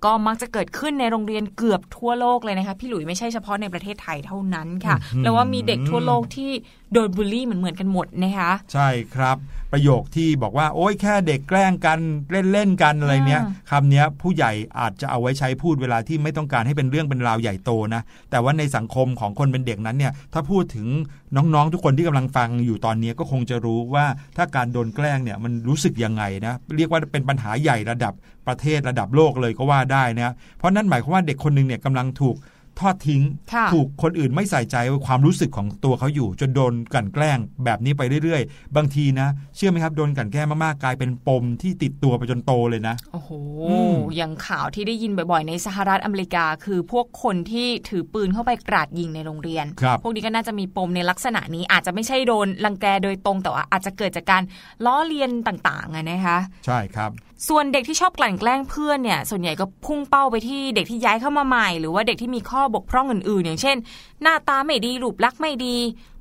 [0.04, 6.50] ก็มักจะเกิดขึ้นในโรงเรียนเกือบทั่วโลกเลยนะคะพี่หลุยไม่ใช่เฉพาะในประเทศไทยเท่านั้นค่ะอืมแล้วว่ามีเด็กทั่วโลกที่
[6.92, 9.36] โดนบูลลี่เหมือนเหมือนๆกันหมดนะคะใช่ครับ
[9.72, 11.98] ประโยคที่บอกว่า โอ้ยแค่เด็กแกล้งกัน
[12.30, 20.86] เล่นเล่นๆกันอะไรเนี้ยอ่าคำเนี้ยผู้ใหญ่อาจจะเอาไว้ใช้พูดเวลาที่ไม่ต้องการให้เป็นเรื่องเป็นราวใหญ่โตนะแต่ว่าในสังคมของคนเป็นเด็กนั้นเนี่ยถ้าพูดถึง
[21.36, 28.12] น้องๆ ทุกคนที่กำลังฟังอยู่ตอนนี้ก็คงจะรู้ว่าถ้าการโดนแกล้งเนี่ยมันรู้สึกยังไงนะเรียกว่าเป็นปัญหาใหญ่ระดับ
[28.46, 32.36] ประเทศระดับโลกเลยก็ว่าได้นะเพราะนั่นหมายความว่าเด็กคนหนึงเนี่ยกำลังถูก
[32.80, 33.22] ทอดทิ้ง
[33.54, 43.30] ค่ะถูกคนอื่นไม่ใส่ใจความรู้สึกของตัวเขาอยู่ จนโดนกลั่นแกล้งแบบนี้ไปเรื่อยๆ บางทีนะ เชื่อไหมครับโดนกลั่นแกล้งมากๆกลายเป็นปมที่ติดตัวไปจนโตเลยนะ โอ้โห
[43.70, 54.42] อืมอย่างข่าวที่ได้ยินบ่อยๆ ในสหรัฐอเมริกา คือพวกคนที่ถือปืนเข้าไปกราดยิงในโรงเรียนครับพวกนี้ก็น่าจะมีปมในลักษณะนี้อาจจะไม่ใช่โดนรังแกโดยตรงแต่ว่าอาจจะเกิดจากการ
[54.84, 57.12] ล้อเลียนต่างๆอะนะคะ ใช่ครับ
[57.48, 63.76] ส่วนเด็กที่ชอบกลั่นแกล้งเพื่อนเนี่ยส่วนใหญ่ก็พุ่งเป้าไปที่เด็กที่ย้ายเข้ามาใหม่ หรือว่าเด็กที่มีข้อบกพร่องอื่นๆ อย่างเช่น
[64.22, 65.76] หน้าตาไม่ดีรูปลักษณ์ไม่ดี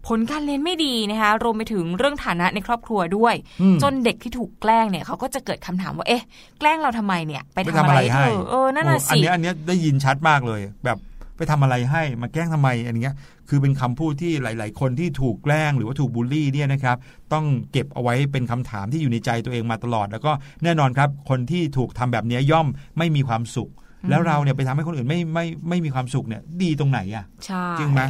[0.08, 6.24] ผลการเรียนไม่ดีนะคะรวมไปถึงเรื่องฐานะในครอบครัวด้วยอืมจนเด็กที่ถูกแกล้งเนี่ยเขาก็จะเกิดคำถามว่าเอ๊ะ
[6.60, 10.98] แกล้งเราทำไมเนี่ย ไปไปทำทำอะอะไรไรเธให้อเออนั่นน่ะโอ้อันสิเนี้ยอันเนี้ยได้ยินชัดมากเลย แบบ
[11.38, 13.14] ไปทำอะไรให้มาแกล้งทำไมอันเนี้ย
[13.50, 16.98] คือเป็นคำพูดที่หลาย ๆ คนที่ถูกแกล้งหรือว่าถูกบูลลี่เนี่ยนะครับ
[17.34, 20.32] ต้องเก็บเอาไว้เป็นคำถามที่อยู่ในใจตัวเองมาตลอด แล้วก็
[20.64, 23.70] แน่นอนครับ คนที่ถูกทำแบบเนี้ยย่อมไม่มีความสุข
[24.10, 28.02] แล้วเราเนี่ยไปทำให้คนอื่นไม่ไม่ไม่มีความสุขเนี่ย ดีตรงไหนอะใช่จริงไหม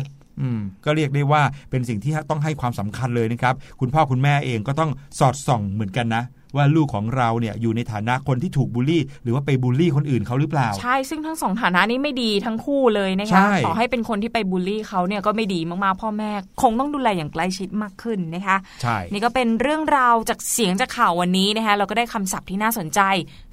[0.41, 6.23] อืมก็เรียกได้ว่าเป็นสิ่งที่ต้องให้ความสำคัญเลยนะครับ คุณพ่อคุณแม่เองก็ต้องสอดส่องเหมือนกันนะ
[6.55, 16.31] ว่าลูกของเราเนี่ยอยู่ในฐานะคนที่ถูกบูลลี่ หรือว่าไปบูลลี่คนอื่นเขาหรือเปล่า ใช่ซึ่งทั้งสองฐานะนี้ไม่ดีทั้งคู่เลยนะใช่คะต่อให้เป็นคนที่ไปบูลลี่เขาเนี่ยก็ไม่ดีมากๆพ่อแม่
[16.61, 23.01] คงต้องดูแลอย่างใกล้ชิดมากขึ้นนะคะใช่นี่ก็เป็นเรื่องราวจากเสียงจากข่าววันนี้นะคะเราก็ได้คำศัพท์ที่น่าสนใจ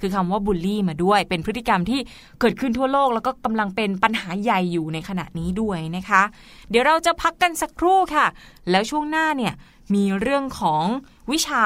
[0.01, 1.99] คือคำว่าบูลลี่มาด้วย เป็นพฤติกรรมที่
[2.39, 6.21] เกิดขึ้นทั่วโลก แล้วก็กำลังเป็นปัญหาใหญ่อยู่ในขณะนี้ด้วยนะคะ
[6.69, 8.27] เดี๋ยวเราจะพักกันสักครู่ค่ะ
[8.71, 9.53] แล้วช่วงหน้าเนี่ย
[9.95, 10.83] มีเรื่องของ
[11.31, 11.63] วิชา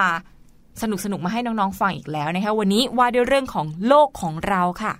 [0.84, 4.94] สนุกๆมาให้น้องๆฟังอีกแล้วนะคะวันนี้ว่าด้วยเรื่องของโลกของเราค่ะ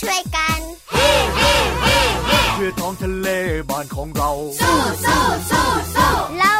[0.00, 0.60] ช่วยกัน
[0.92, 3.28] เฮ้เฮ้เฮ้เฮ้เพื่อท้องทะเล
[3.70, 4.30] บ้านของเรา
[4.60, 6.54] สู้สู้สู้สู้เรา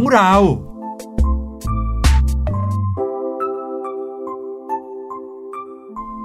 [0.00, 0.34] ของเรา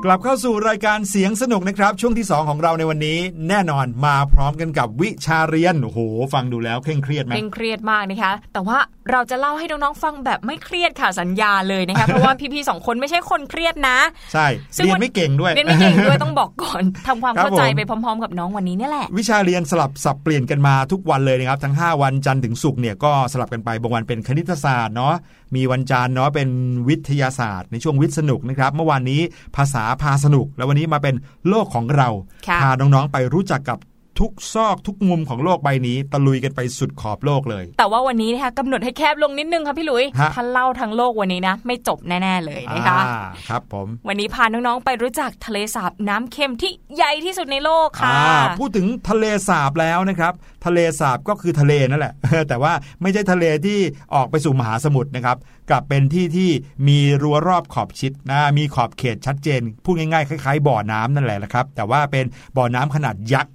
[0.05, 5.99] กลับเข้าสู่รายการเสียงสนุกนะครับ ช่วงที่ 2 ของเราในวันนี้ แน่นอนมาพร้อมกันกับวิชาเรียนโอ้โห
[6.33, 8.77] ฟังดูแล้วเคร่งเครียดไหมเคร่งเครียดมากนะคะ แต่ว่า
[9.11, 13.97] เราจะเล่าให้น้องๆฟังแบบไม่เครียดค่ะสัญญาเลยนะคะเพราะว่าพี่ๆสองคนไม่ใช่คนเครียดนะ
[14.33, 25.15] ใช่ซึ่งเรียวันนไม่เก่งด้วยเรียนไม่เก่งด้วยต้องบอกก่อนทำความครับเข้าใจผมไปพร้อม ๆ กับน้องวันนี้เนี่ยแหละวิชาเรียนสลับสับเปลี่ยนกันมาทุกวันเลยนะครับทั้ง 5 วันจันทร์ถึงศุกร์เนี่ยก็สลับกันไปบางวันเป็นคณิตศาสตร์เนาะ
[25.55, 26.49] มีวันจันทร์เนาะเป็น
[26.89, 29.21] วิทยาศาสตร์ ในช่วงวิทย์สนุกนะครับ เมื่อวานนี้
[29.55, 31.15] ภาษาพาสนุก แล้ววันนี้มาเป็น
[31.49, 32.09] โลกของเรา
[32.47, 33.77] ค่ะพาน้องๆไปรู้จักกับ
[34.19, 50.33] ทุกซอกทุกมุมของโลกใบนี้ ตะลุยกันไปสุดขอบโลกเลย แต่ว่าวันนี้นะคะกำหนดให้แคบลงนิดนึงค่ะพี่หลุยฮะถ้าเล่าทั้งโลกวันนี้นะ ไม่จบแน่ ๆ เลยนะคะอ่าครับผมวันนี้พาน้องๆไปรู้จักทะเลสาบน้ำเค็มที่ใหญ่ที่สุดในโลกค่ะอ่าพูดถึงทะเลสาบแล้วนะครับ
[50.65, 52.13] ทะเลสาบก็คือทะเลนั่นแหละ
[52.49, 53.79] แต่ว่าไม่ใช่ทะเลที่
[54.15, 55.37] ออกไปสู่มหาสมุทรนะครับ
[55.69, 56.49] กลับเป็นที่ที่
[56.87, 62.25] มีรั้วรอบขอบชิดนะมีขอบเขตชัดเจนพูดง่ายๆคล้ายๆ บ่อน้ำนั่นแหละนะครับแต่ว่าเป็น
[62.57, 63.53] บ่อน้ำขนาดยักษ์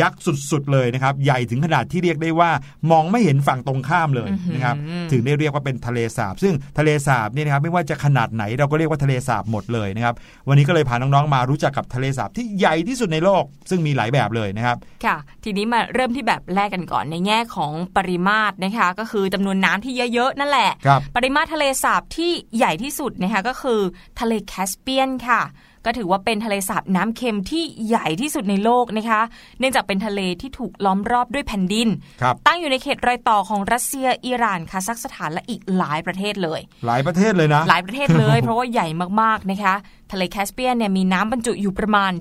[0.00, 2.50] ยักษ์สุดๆเลยนะครับ ใหญ่ถึงขนาดที่เรียกได้ว่า
[2.90, 4.76] มองไม่เห็นฝั่งตรงข้ามเลยนะครับ
[5.12, 10.14] ถึงได้เรียกว่าเป็นทะเลสาบ ซึ่งทะเลสาบเนี่ยนะครับไม่ว่าจะขนาดไหนเราก็เรียกว่าทะเลสาบหมดเลยนะครับ
[10.48, 23.80] วันนี้ก็เลยพาน้องๆมารู้จักกับทะเลสาบที่ใหญ่ที่สุดในโลก ซึ่งมีหลายแบบเลยนะครับค่ะ ทีนี้มาเริ่มที่แบบแรกกันก่อนในแง่ของปริมาตรนะคะ ก็คือจำนวนน้ำที่เยอะๆนั่นแหละครับปริมาตรทะเลสาบที่ใหญ่ที่สุดนะคะก็คือ
[24.20, 25.42] ทะเลแคสเปียนค่ะ
[25.84, 29.20] ก็ถือว่าเป็นทะเลสาบน้ำเค็มที่ใหญ่ที่สุดในโลกนะคะ
[29.58, 31.88] เนื่องจากเป็นทะเลที่ถูกล้อมรอบด้วยแผ่นดิน
[32.22, 38.88] ครับตั้งอยู่ในเขตรอยต่อของรัสเซียอิหร่านคาซัคสถานและอีกหลายประเทศเลย หลายประเทศเลยนะ หลายประเทศเลย เพราะว่าใหญ่
[39.22, 39.74] มากๆนะคะ
[40.12, 42.12] ทะเลแคสเปียนเนี่ยมีน้ำบรรจุอยู่ประมาณ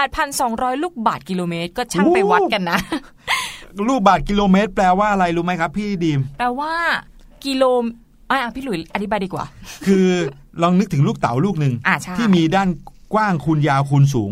[0.00, 2.78] 78,200 ลูกบาทกิโลเมตร ก็ช่างไปวัดกันนะ
[3.88, 6.72] ลูกบาทกิโลเมตร แปลว่าอะไรรู้ไหมครับ พี่ดีม แปลว่า
[7.46, 7.64] กิโล
[8.30, 9.44] อะพี่หลุยอธิบายดีกว่า
[9.86, 10.08] คือ
[10.62, 12.68] ลองนึกถึงลูกเต๋าลูกหนึ่งอ่าใช่ที่มีด้าน
[13.14, 14.30] กว้างคูณยาวคูณสูง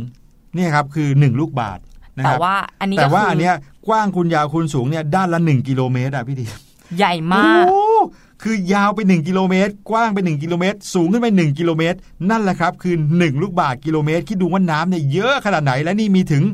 [0.55, 1.79] เนี่ยครับคือ 1 ลูกบาท
[2.17, 3.55] นะคแต่รับว่าอันนี้แต่ก็ว่าคือันเนี้ย
[3.89, 6.53] กว้างคูณยาวคูณสูงเนี่ยด้านละ 1 กิโลเมตรอะพี่ดีม
[6.99, 7.84] ใหญ่มาก โอ้
[8.45, 11.99] คือยาวไป 1 กิโลเมตร กว้างไป 1 กิโลเมตร สูงขึ้นไป 1 กิโลเมตร
[12.31, 16.45] นั่นแหละครับ คือ 1 ลูกบาทกิโลเมตร คิดดูว่าน้ำเนี่ยเยอะขนาดไหน และนี่มีถึง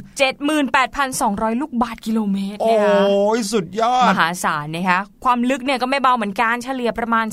[0.74, 2.98] 78,200 ลูกบาทกิโลเมตร โอ้นะคะ
[3.37, 7.26] ยสุดยอมดหาศาลนะคะ ความลึกเนี่ยก็ไม่เบาเหมือนกัน เฉลี่ยประมาณ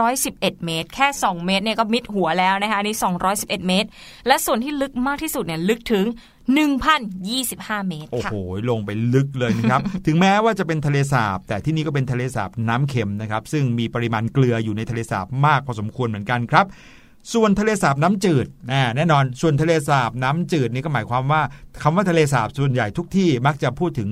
[0.00, 2.96] 211 เมตร แค่ 2 เมตรเนี่ยก็มิดหัวแล้วนะคะ อันนี้
[3.32, 3.88] 211 เมตร
[4.26, 6.06] และส่วนที่ลึกมากที่สุดเนี่ยลึกถึง
[6.58, 16.66] 1,025 เมตรโอ้ค่ะโห ลงไปลึกเลยนะครับ ถึงแม้ว่าจะเป็นทะเลสาบ แต่ที่นี่ก็เป็นทะเลสาบน้ำเค็มนะครับ ซึ่งมีปริมาณเกลืออยู่ในทะเลสาบมากพอสมควรเหมือนกันครับ
[17.34, 21.42] ส่วนทะเลสาบน้ำจืดแน่แน่นอน ส่วนทะเลสาบน้ำจืดนี่ก็หมายความว่า
[21.82, 24.08] คำว่าทะเลสาบส่วนใหญ่ทุกที่มักจะพูดถึง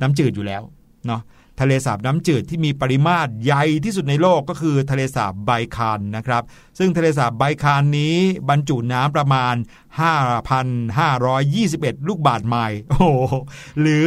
[0.00, 0.62] น้ำจืดอยู่แล้ว
[1.08, 1.22] เนาะ
[1.60, 6.42] ทะเลสาบน้ำจืดที่มีปริมาตรใหญ่ที่สุดในโลกก็คือทะเลสาบไบคานนะครับ
[6.78, 8.16] ซึ่งทะเลสาบไบคานนี้
[8.48, 9.54] บรรจุน้ำประมาณ
[9.96, 13.06] 5,521 ลูกบาทไมล์โอ้โห
[13.80, 14.06] หรือ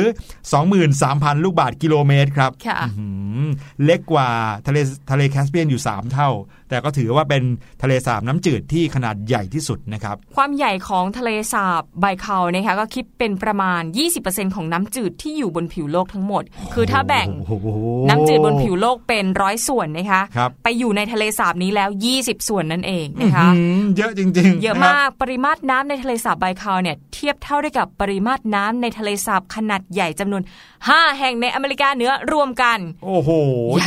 [0.71, 3.07] 23,000 ลูกบาทกิโลเมตรครับค่ะอื้อหื
[3.37, 3.39] อ
[3.83, 4.29] เล็กกว่า
[4.67, 4.77] ทะเล
[5.11, 6.29] ทะเลแคสเปียนอยู่ 3 เท่า
[6.69, 7.43] แต่ก็ถือว่าเป็น
[7.81, 13.81] ทะเลสาบน้ำจืดที่ขนาดใหญ่ที่สุดนะครับ ความใหญ่ของทะเลสาบไบคาลนะคะก็คิดเป็นประมาณ
[14.19, 17.67] 20%ของน้ำจืดที่อยู่บนผิวโลกทั้งหมด คือถ้าแบ่งโอ้โห
[18.09, 30.41] น้ำจืดบนผิวโลกเป็นร้อยส่วนนะคะครับไปอยู่ในทะเลสาบนี้แล้ว 20 ส่วนนั่นเองนะคะอื้อหือเยอะจริง ๆ เยอะนครับมากปริมาตรน้ำในทะเลสาบไบคาลเนี่ยเทียบเท่าได้กับปริมาตรน้ำในทะเลสาบขนาดใหญ่จำนวน
[30.79, 33.29] 5 แห่งในอเมริกาเหนือรวมกัน โอ้โห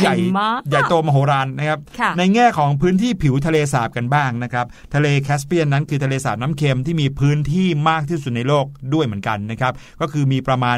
[0.01, 4.65] ใหญ่มากใหญ่โตมโหฬารนะครับค่ะในแง่ของพื้นที่ผิวทะเลสาบกันบ้างนะครับ
[4.95, 10.77] ทะเลแคสเปียนนั้นคือทะเลสาบน้ำเค็มที่มีพื้นที่มากที่สุดในโลกด้วยเหมือนกันนะครับก็คือมีประมาณ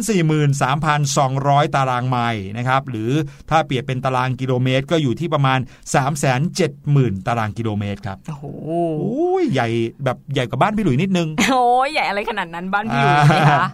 [0.00, 3.10] 143,200 ตารางไมล์นะครับหรือ
[3.50, 5.58] ถ้าเปรียบเป็นตารางกิโลเมตร ก็อยู่ที่ประมาณ
[6.42, 8.44] 370,000 ตารางกิโลเมตรครับโอ้โห
[9.00, 9.68] โอ้ยใหญ่
[10.04, 13.68] แบบใหญ่กว่าบ้านพี่หลุยนิดนึง โอ้ยใหญ่อะไรขนาดนั้นบ้านพี่อยู่อ่านะคะ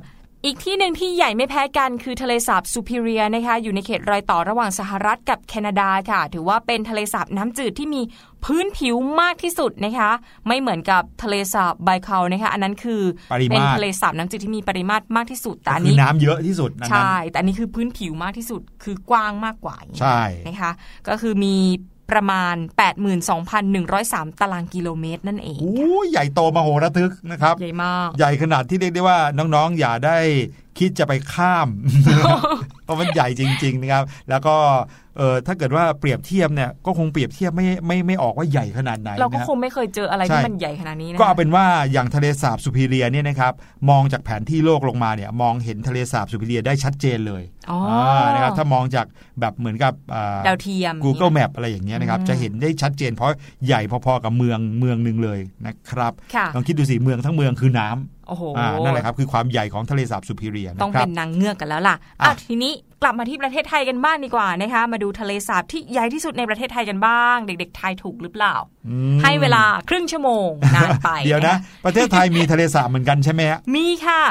[0.44, 8.02] อีกที่หนึ่งที่ใหญ่ไม่แพ้กันคือทะเลสาบซูพิเรียนะคะ อยู่ในเขตรอยต่อระหว่างสหรัฐกับแคนาดาค่ะ ถือว่าเป็นทะเลสาบน้ำจืดที่มี
[8.44, 10.10] พื้นผิวมากที่สุดนะคะ
[10.46, 13.02] ไม่เหมือนกับทะเลสาบไบคาลนะคะ อันนั้นคือ
[13.32, 20.72] ปริมาตรเป็นทะเลสาบน้ำจืดที่มีปริมาตรมากที่สุดแต่ก็อันคือนี้น้ำเยอะที่สุดนั้นใช่ แต่อันนี้คือพื้นผิวมากที่สุดคือกว้างมากกว่าอย่างนี้ใช่นะคะ
[21.08, 21.56] ก็คือมี
[22.10, 22.54] ประมาณ
[23.28, 30.18] 82,103 ตารางกิโลเมตรนั่นเองโอ้ยใหญ่โตมโหระทึกนะครับ ใหญ่มาก ใหญ่ขนาดที่เรียกได้ว่าน้องๆ อย่าได้
[30.78, 31.68] คิดจะไปข้าม
[32.90, 34.54] ราะมันใหญ่จริง ๆ นะครับ แล้วก็
[35.18, 43.52] เออถ้าเกิดว่าเปรียบเทียบเนี่ยก็คงเปรียบเทียบไม่ไม่ไม่ออกว่าใหญ่ขนาดไหนเราก็นะคงไม่เคยเจออะไรใช่ที่มันใหญ่ขนาดนี้นะก็เอาเป็นว่าอย่างทะเลสาบซูพิเรียเนี่ยนะครับ
[43.90, 47.78] มองจากแผนที่โลกลงมาเนี่ยมองเห็นทะเลสาบซูพิเรียได้ชัดเจนเลยอ๋อ
[48.22, 49.06] อนะครับถ้ามองจาก
[49.40, 53.32] แบบเหมือนกับอ่าดาวเทียม Google Map อะไรอย่างเงี้ยนะครับอืมจะเห็นได้ชัดเจนเพราะ
[53.66, 62.72] ใหญ่พอๆกับเมืองเมืองหนึ่งเลยนะครับค่ะลองคิดดูสิเมืองทั้งเมืองคือน้ำ โอ้โหอ่านั่นแหละครับคือความใหญ่ของทะเลสาบซูพิเรียต้องนะครัเป็บนนางเงือกกันแล้วล่ะอะอะทีนี้
[63.02, 68.54] กลับมาที่ประเทศไทยกันบ้างดีกว่านะคะมาดูทะเลสาบที่ใหญ่ที่สุดในประเทศไทยกันบ้าง เด็กๆทายถูกหรือเปล่า
[68.88, 74.22] อืมให้เวลาครึ่งชั่วโมงนานไปเดี๋ยวนะ ประเทศไทยมีทะเลสาบเหมือนกันใช่ไหมฮะมีค่ะ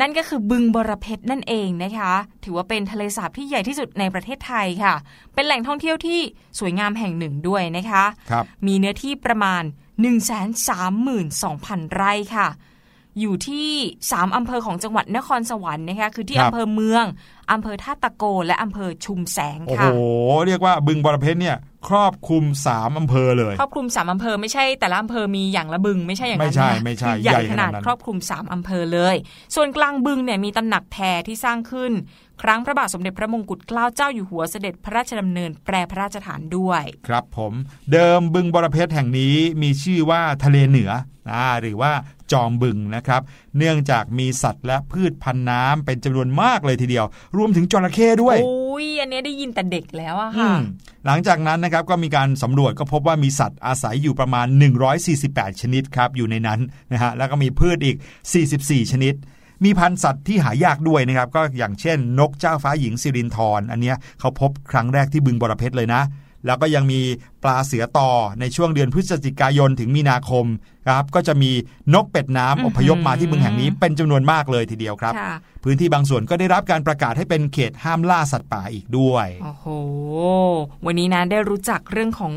[0.00, 2.12] นั่นก็คือบึงบรเพชรนั่นเองนะคะ
[2.44, 4.94] ถือว่าเป็นทะเลสาบที่ใหญ่ที่สุดในประเทศไทยค่ะ
[5.34, 6.20] เป็นแหล่งท่องเที่ยวที่
[6.58, 9.62] สวยงามแห่งหนึ่งด้วยนะคะครับมีเนื้อที่ประมาณ
[10.98, 12.48] 132,000 ไร่ค่ะ
[13.20, 13.70] อยู่ที่
[14.02, 17.04] 3 อำเภอของจังหวัดนครสวรรค์นะคะคือที่ครับอำเภอเมือง
[17.52, 19.90] อำเภอท่าตะโก และอำเภอชุมแสงโอ้โหค่ะ
[20.46, 21.56] เรียกว่าบึงบรเพชรเนี่ย
[21.88, 29.16] ครอบคลุมสามอำเภอเลย ครอบคลุม 3 อำเภอไม่ใช่แต่ละอำเภอมีอย่างละบึงไม่ใช่อย่างนั้นไม่ใช่นะไม่ใช่คือใหญ่ใหญ่ขขนานาดดนั้นครอบคลุม 3 อำเภอเลย
[29.54, 31.92] ส่วนกลางบึงเนี่ยมีตำหนักแพรที่สร้างขึ้น
[32.42, 37.52] ครั้งพระบาทสมเด็จพระมงกุฎเกล้าเจ้าอยู่หัวเสด็จพระราชดำเนินแปรพระราชฐานด้วย ครับผม
[37.92, 40.90] เดิมบึงบรเพชรแห่งนี้มีชื่อว่าทะเลเหนือ
[41.32, 41.92] อ่าหรือว่า
[42.32, 43.22] จอมบึงนะครับ
[43.58, 50.60] เนื่องจากมีสัตว์และพืชพันธุ์น้ำเป็นจำนวนมากเลยทีเดียว รวมถึงจระเข้ด้วย โอ้ยอันเนี้ยได้ยินแต่เด็กแล้วอะอืค่ะม
[51.06, 54.46] หลังจากนั้นนะครับก็มีการสำรวจก็พบว่ามีสัตว์อาศัยอยู่ประมาณ
[55.04, 56.60] 148 ชนิดครับอยู่ในนั้น
[56.92, 57.96] นะฮะแล้วก็มีพืชอีก
[58.44, 59.14] 44 ชนิด
[59.64, 66.02] มีพันธุ์สัตว์ที่หายากด้วยนะครับ ก็อย่างเช่น นกเจ้าฟ้าหญิงสิรินทรอันเนี้ยเขาพบครั้งแรกที่บึงบรเพชรเลยนะ
[66.46, 67.00] แล้วก็ยังมี
[67.42, 70.44] ปลาเสือต่อในช่วงเดือนพฤศจิกายนถึงมีนาคม
[70.88, 71.50] ครับ ก็จะมี
[71.94, 75.34] นกเป็ดน้ำอพยพมาที่บึงแห่งนี้เป็นจำนวนมากเลยทีเดียวครับค่ะ
[75.64, 79.66] พื้นที่บางส่วนก็ได้รับการประกาศให้เป็นเขตห้ามล่าสัตว์ป่าอีกด้วย โอ้โห
[80.86, 82.32] วันนี้นะได้รู้จักเรื่องของ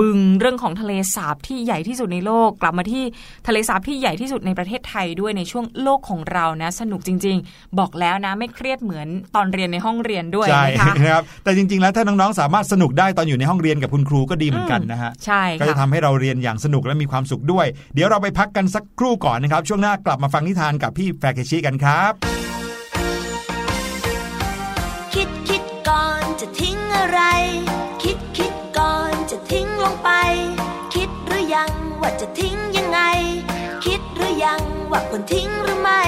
[0.00, 3.04] บึงเรื่องของทะเลสาบที่ใหญ่ที่สุดในโลก กลับมาที่
[3.46, 22.47] ทะเลสาบที่ใหญ่ที่สุดในประเทศไทยด้วยในช่วงโลกของเรานะ สนุกจริง ๆ บอกแล้วนะไม่เครียดเหมือนตอนเรียนในห้องเรียนด้วยใช่นะคะนะครับแต่จริง ๆ แล้วถ้าน้องๆสามารถสนุกได้ตอนอยู่ในห้องเรียนกับคุณครูก็ดีเหมือนกันนะฮะใช่ก็จะค่ะทำให้เราเรียนอย่างสนุกและมีความสุขด้วย เดี๋ยวเราไปพักกันสักครู่ก่อนนะครับช่วงหน้ากลับมาฟังนิทานกับพี่แฟร์เคชิกันครับ
[32.20, 33.00] จะทิ้งยังไง
[33.84, 36.02] คิดหรือยังว่าควรทิ้งหรือไม่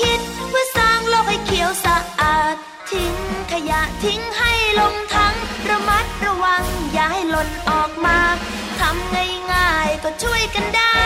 [0.00, 2.56] คิดเพื่อสร้างโลกให้เขียวสะอาด
[2.90, 3.14] ทิ้ง
[3.52, 5.34] ขยะทิ้งให้ลงทั้ง
[5.68, 8.18] ระมัดระวังอย่าให้หล่นออกมา
[8.80, 9.14] ทำ
[9.52, 11.00] ง่ายๆก็ช่วยกันได้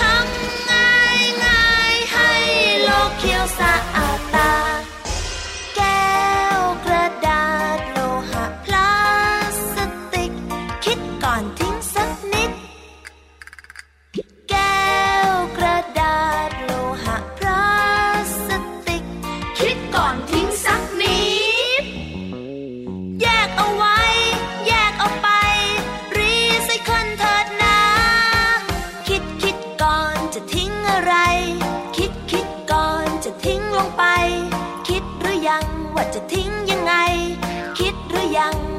[0.00, 2.32] ทำง่ายง่ายๆให้
[2.84, 3.73] โลกเขียวสะ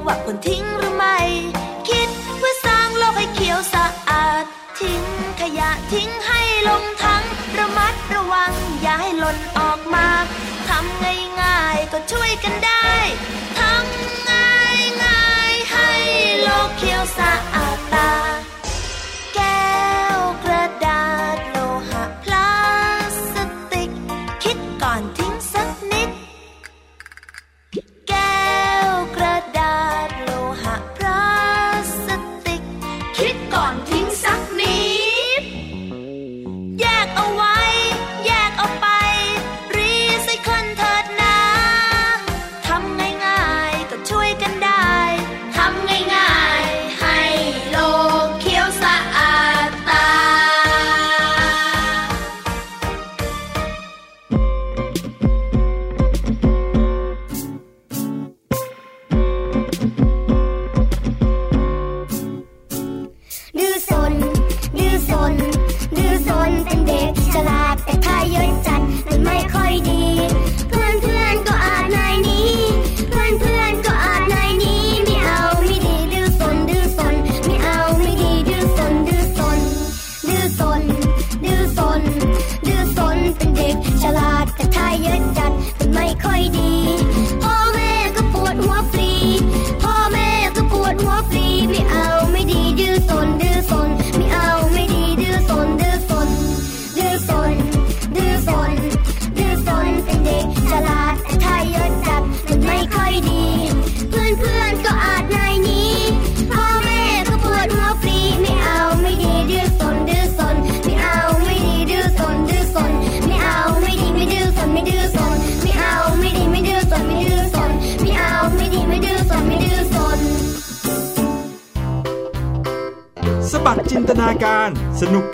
[0.05, 1.17] ว่าควรทิ้งหรือไม่
[1.89, 4.43] คิดเพื่อสร้างโลกให้เขียวสะอาด
[4.79, 5.03] ทิ้ง
[5.41, 7.23] ขยะทิ้งให้ลงทั้ง
[7.57, 8.51] ระมัดระวัง
[8.81, 10.07] อย่าให้หล่นออกมา
[10.69, 11.03] ทำ
[11.41, 12.91] ง่ายๆก็ช่วยกันได้
[13.59, 15.91] ทำง่ายง่ายๆให้
[16.43, 17.74] โลกเขียวสะอาด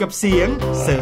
[0.02, 0.48] กับเสียง
[0.82, 1.01] เสริ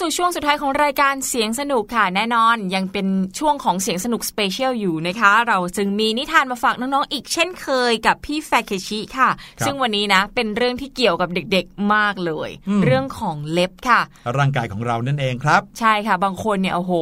[0.00, 3.06] สู่ช่วงสุดท้ายของรายการเสียงสนุกค่ะแน่นอน ยังเป็น
[3.38, 14.00] ช่วงของเสียงสนุก special อยู่นะคะ เราจึงมีนิทานมาฝากน้องๆอีกเช่นเคยกับพี่แฟเคชิค่ะครับซึ่งวันนี้นะเป็นเรื่องที่เกี่ยวกับเด็กๆมากเลยอืมเรื่องของเล็บค่ะ
[14.38, 16.92] ร่างกายของเรานั่นเองครับ ใช่ค่ะ บางคนเนี่ยโอ้โห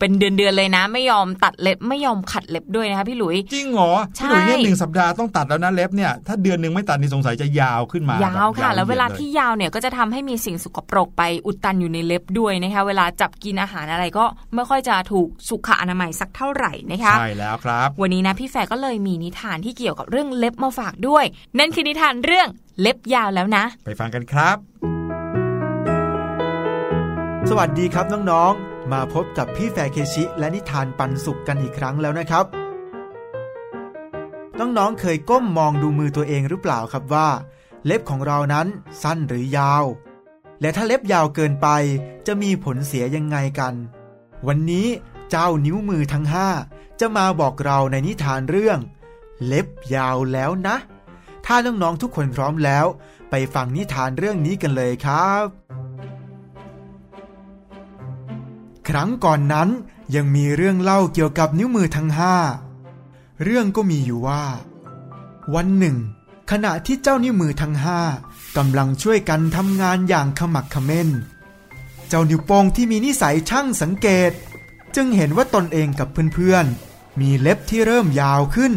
[0.00, 14.24] เป็นเดือนๆเลยนะ ไม่ยอมตัดเล็บไม่ยอมขัดเล็บด้วยนะคะพี่หลุยจริงเหรอใช่พี่หลุยเนี่ยหนึ่งสัปดาห์ต้องตัดแล้วนะเล็บเนี่ยถ้าเดือนหนึ่งไม่ตัดนี่สงสัยจะยาวขึ้นมายาวค่ะบบแล้วเวลาหยียดที่ยาวเนี่ยก็จะทำให้มีสิ่งสกปรกไปอุดตันอยู่ในเล็บด้วยนะคะเวลาจับกินอาหารอะไรก็
[14.54, 21.24] ไม่ค่อยจะถูกสุขอนามัยสักเท่าไหร่นะคะใช่แล้วครับ วันนี้นะพี่แฝกก็เลยมีนิทานที่เกี่ยวกับเรื่องเล็บมาฝากด้วย
[21.58, 22.48] นั่นคือนิทานเรื่อง
[22.80, 24.56] เล็บยาวแล้วนะ ไปฟังกันครับ
[27.50, 32.44] สวัสดีครับน้องๆมาพบกับพี่แฟร์เคชิ และนิทานปันสุขกันอีกครั้งแล้วนะครับ
[34.60, 37.28] น้องๆเคยก้มมองดูมือตัวเองหรือเปล่าครับว่า
[37.86, 38.66] เล็บของเรานั้น
[39.02, 39.84] สั้นหรือยาว
[40.64, 41.68] และถ้าเล็บยาวเกินไป
[42.26, 43.74] จะมีผลเสียยังไงกัน
[44.46, 44.86] วันนี้
[45.30, 46.48] เจ้านิ้วมือทั้งห้า
[47.00, 48.78] จะมาบอกเราในนิทานเรื่อง
[49.46, 50.76] เล็บยาวแล้วนะ
[51.46, 52.86] ถ้าน้องๆทุกคนพร้อมแล้ว
[53.30, 55.44] ไปฟังนิทานเรื่องนี้กันเลยครับ
[58.88, 59.68] ครั้งก่อนนั้น
[60.14, 62.34] ยังมีเรื่องเล่าเกี่ยวกับนิ้วมือทั้งห้า
[63.42, 64.44] เรื่องก็มีอยู่ว่า
[65.54, 65.96] วันหนึ่ง
[66.50, 68.00] ขณะที่เจ้านิ้วมือทั้งห้า
[68.56, 71.08] กำลังช่วยกันทำงานอย่างขมักขม้น
[72.08, 74.32] เจ้านิ้วโป้งที่มีนิสัยช่างสังเกต
[74.94, 78.72] จึงเห็นว่าตนเองกับเพื่อนๆ มีเล็บที่เริ่มยาวขึ้น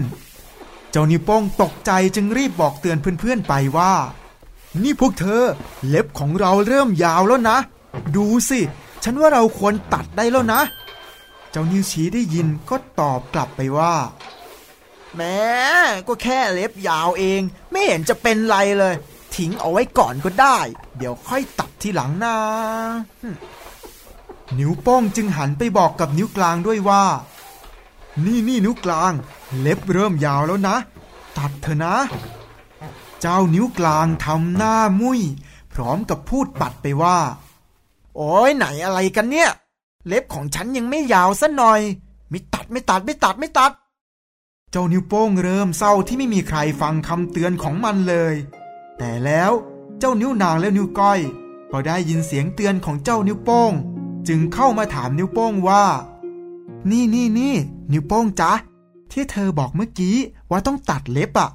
[0.91, 3.93] เจ้านิ้วโป้งตกใจจึงรีบบอกเตือนเพื่อนๆไปว่า
[4.83, 5.43] นี่พวกเธอ
[5.87, 7.57] เล็บของเราเริ่มยาวแล้วนะ
[8.15, 8.59] ดูสิ
[9.03, 10.61] ฉันว่าเราควรตัดได้แล้วนะ
[11.51, 13.93] เจ้านิ้วชี้ได้ยินก็ตอบกลับไปว่า
[15.15, 15.41] แม้
[16.07, 18.95] ก็แค่เล็บยาวเอง ไม่เห็นจะเป็นไรเลย
[19.37, 20.57] ทิ้งเอาไว้ก่อนก็ได้
[20.97, 22.35] เดี๋ยวค่อยตัดทีหลังนะ
[24.57, 27.03] นิ้วโป้งจึงหันไปบอกกับนิ้วกลางด้วยว่า
[28.25, 29.13] นี่นี่นิ้วกลาง
[29.59, 30.75] เล็บเริ่มยาวแล้วนะ
[31.37, 31.95] ตัดเถอะนะ
[33.21, 35.19] เจ้านิ้วกลางทำหน้ามุย
[35.73, 37.17] พร้อมกับพูดปัดไปว่า
[38.15, 39.49] โอ้ยไหนอะไรกันเนี่ย
[40.07, 41.81] เล็บของฉันยังไม่ยาวซะหน่อย
[42.29, 43.71] ไม่ตัดไม่ตัดไม่ตัดไม่ตัด
[44.71, 48.35] เจ้านิ้วโป้งเริ่มเศร้าที่ไม่มีใครฟังคำเตือนของมันเลย
[48.97, 49.51] แต่แล้ว
[49.99, 51.19] เจ้านิ้วนางและนิ้วก้อย
[51.71, 53.71] ก็ได้ยินเสียงเตือนของเจ้านิ้วโป้ง
[54.27, 55.85] จึงเข้ามาถามนิ้วโป้งว่า
[56.89, 57.55] นี่นี่นี่
[57.91, 58.51] นิ้วโป้งจ๊ะ
[59.11, 60.15] ที่เธอบอกเมื่อกี้
[60.49, 61.49] ว่าต้องตัดเล็บอะ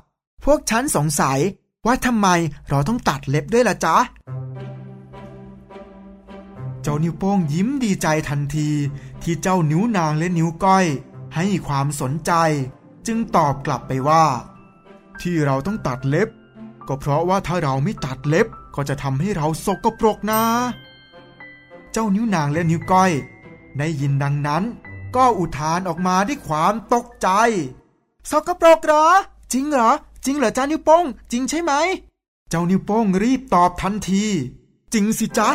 [0.44, 1.38] พวกฉันสงสัย
[1.86, 2.28] ว่าทำไม
[2.68, 3.96] เราต้องตัดเล็บด้วยล่ะจ๊ะ
[6.82, 8.68] เจ้านิ้วโป้งยิ้มดีใจทันที
[9.22, 10.86] ที่เจ้านิ้วนางและนิ้วก้อย
[11.34, 12.32] ให้ความสนใจ
[13.06, 14.24] จึงตอบกลับไปว่า
[15.20, 16.28] ที่เราต้องตัดเล็บ
[16.88, 20.42] ก็เพราะว่าถ้าเราไม่ตัดเล็บก็จะทำให้เราสกปรกนะ
[21.92, 23.12] เจ้านิ้วนางและนิ้วก้อย
[23.78, 24.62] ได้ยินดังนั้น
[25.16, 27.28] ก็อุทานออกมาด้วยความตกใจ
[28.30, 29.06] สกปรกเหรอ
[29.52, 29.90] จริงเหรอ
[30.24, 31.72] จริงเหรอจ้านิ้วโป้ง จริงใช่ไหม
[32.50, 34.24] เจ้านิ้วโป้งรีบตอบทันที
[34.92, 35.48] จริงสิจ๊ะ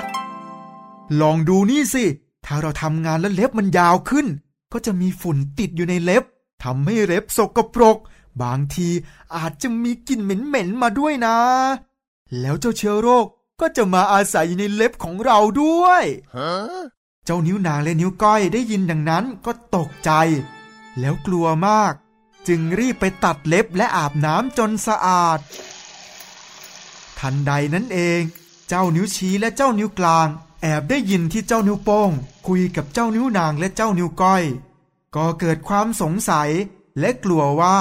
[1.21, 2.03] ลองดูนี่สิ
[2.45, 4.27] ถ้าเราทำงานแล้วเล็บมันยาวขึ้น
[4.73, 6.23] ก็จะมีฝุ่นติดอยู่ในเล็บ
[6.63, 7.97] ทำให้เล็บสกปรก
[8.41, 8.89] บางที
[9.35, 11.37] อาจจะมีกลิ่นเหม็นๆมาด้วยนะ
[12.39, 13.25] แล้วเจ้าเชื้อโรค
[13.59, 16.03] ก็จะมาอาศัยอยู่ในเล็บของเราด้วย
[17.25, 20.11] เจ้านิ้วนางและนิ้วก้อยได้ยินดังนั้นก็ตกใจ
[20.99, 21.93] แล้วกลัวมาก
[22.47, 25.39] จึงรีบไปตัดเล็บและอาบน้ำจนสะอาด
[27.19, 28.21] ทันใดนั้นเอง
[28.69, 30.27] เจ้านิ้วชี้และเจ้านิ้วกลาง
[30.61, 32.11] แอบได้ยินที่เจ้านิ้วโป้ง
[32.47, 34.43] คุยกับเจ้านิ้วนางและเจ้านิ้วก้อย
[35.15, 36.49] ก็เกิดความสงสัย
[36.99, 37.77] และกลัวว่า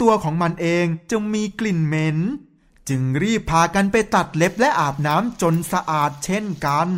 [0.00, 2.18] ตัวของมันเองจะมีกลิ่นเหม็น
[2.88, 6.88] จึงรีบพากันไปตัดเล็บและอาบน้ำจนสะอาดเช่นกัน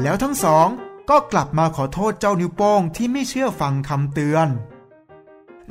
[0.00, 0.68] แล้วทั้งสอง
[1.10, 4.48] ก็กลับมาขอโทษเจ้านิ้วโป้งที่ไม่เชื่อฟังคำเตือน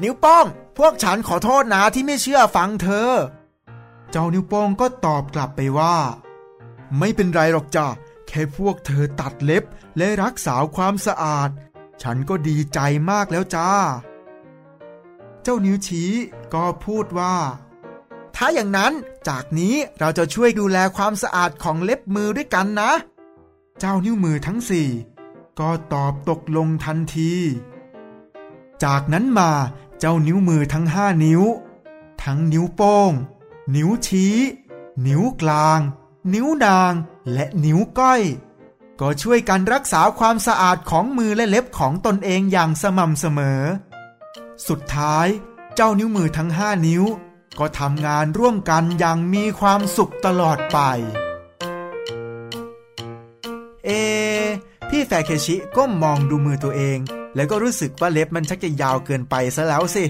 [0.04, 0.46] นิ้วโป้ง
[0.78, 3.10] พวกฉันขอโทษนะที่ไม่เชื่อฟังเธอ
[4.12, 5.96] เจ้านิ้วโป้งก็ตอบกลับไปว่า
[6.98, 7.88] ไม่เป็นไรหรอกจ้ะ
[8.28, 9.64] แค่พวกเธอตัดเล็บ
[9.98, 11.50] และรักษาความสะอาด
[12.02, 12.80] ฉันก็ดีใจ
[13.10, 13.70] มากแล้วจ้า
[15.44, 16.12] เจ้านิ้วชี้
[16.54, 17.36] ก็พูดว่า
[18.36, 18.94] ถ้าอย่างนั้น
[19.28, 22.92] จากนี้เราจะช่วยดูแลความสะอาดของเล็บมือด้วยกันนะ
[23.80, 24.90] เจ้านิ้วมือทั้งสี่
[25.60, 27.34] ก็ตอบตกลงทันที
[28.84, 29.52] จากนั้นมา
[30.00, 31.42] เจ้านิ้วมือทั้งห้านิ้ว
[32.24, 33.12] ทั้งนิ้วโป้ง
[33.76, 34.36] นิ้วชี้
[35.08, 35.80] นิ้วกลาง
[36.34, 36.94] นิ้วนาง
[37.34, 38.22] และนิ้วก้อย
[39.04, 43.62] ก็ช่วยกันรักษาความสะอาดของมือและเล็บของตนเองอย่างสม่ำเสมอ
[44.68, 45.28] สุดท้าย
[45.76, 47.04] เจ้านิ้วมือทั้งห้านิ้ว
[47.60, 50.78] ก็ทำงานร่วมกันอย่างมีความสุขตลอดไป
[53.86, 53.90] เอ
[54.90, 56.98] พี่แฟเคชิก้มมองดูมือตัวเอง
[57.36, 60.04] แล้วก็รู้สึกว่าเล็บมันชักจะยาวเกินไปซะแล้วสิ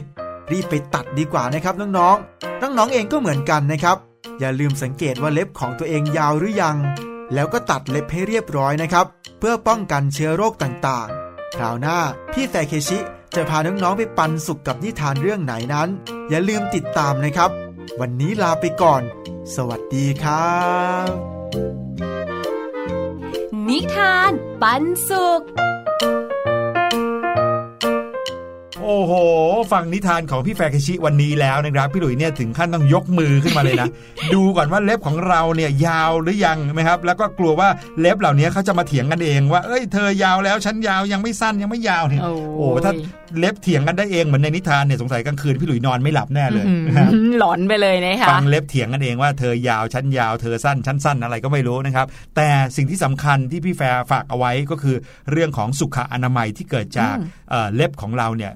[0.51, 3.97] รีบไปตัดดีกว่านะครับน้องๆ น้องๆเองก็เหมือนกันนะครับ
[4.39, 6.77] อย่าลืมสังเกตว่าเล็บของตัวเองยาวหรือยัง
[7.34, 9.05] แล้วก็ตัดเล็บให้เรียบร้อยนะครับ
[9.39, 11.97] เพื่อป้องกันเชื้อโรคต่างๆ คราวหน้า
[12.34, 12.99] พี่แฟเคชิ
[13.36, 15.89] จะพาน้องๆไปปันสุขกับนิทานเรื่องไหนนั้น
[16.29, 17.51] อย่าลืมติดตามนะครับ
[17.99, 19.01] วันนี้ลาไปก่อน
[19.55, 20.59] สวัสดีครั
[21.05, 21.07] บ
[23.67, 25.41] นิทานปันสุข
[28.91, 29.13] อ้โห
[29.71, 33.89] ฟังนิทานของพี่แฟร์เคชิวันนี้แล้วนะครับ พี่หลุยเนี่ยถึงขั้นต้องยกมือขึ้นมาเลยนะ
[34.33, 37.69] ดูก่อนว่าเล็บของเราเนี่ยยาวหรือยังไหมครับ แล้วก็กลัวว่า
[37.99, 42.93] เล็บเหล่านี้เขาจะมาเถียงกันเองว่าเอ้ยเธอยาวแล้วฉันยาวยังไม่สั้นยังไม่ยาวเนี่ยโอ้โอ้ถ้า
[43.39, 54.95] เล็บเถียงกันได้เองเหมือนในนิทานเนี่ยสงสัยกลางคืนพี่หลุยนอนไม่หลับแน่เลยนะครับหลอนไปเลยนะคะฟังเล็บเถียงกันเองว่าเธอยาวชั้นยาวเธอสั้นชั้นสั้นอะไรก็ไม่รู้นะครับ แต่สิ่งที่สำคัญที่พี่แฟร์ฝากเอาไว้ก็คือ
[55.31, 58.53] เรื่องของสุขอนามัยที่เกิดจากอืมเอ่อเล็บของเราเนี่ย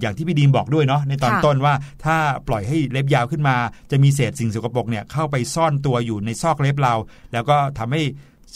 [0.00, 1.74] อย่างที่พี่ดีมบอกด้วยเนาะในตอนค่ะต้นว่า
[2.04, 2.16] ถ้า
[2.48, 3.56] ปล่อยให้เล็บยาวขึ้นมา
[3.90, 6.94] จะมีเศษสิ่งสกปรกเนี่ยเข้าไปซ่อนตัวอยู่ในซอกเล็บเรา
[7.32, 8.02] แล้วก็ทำให้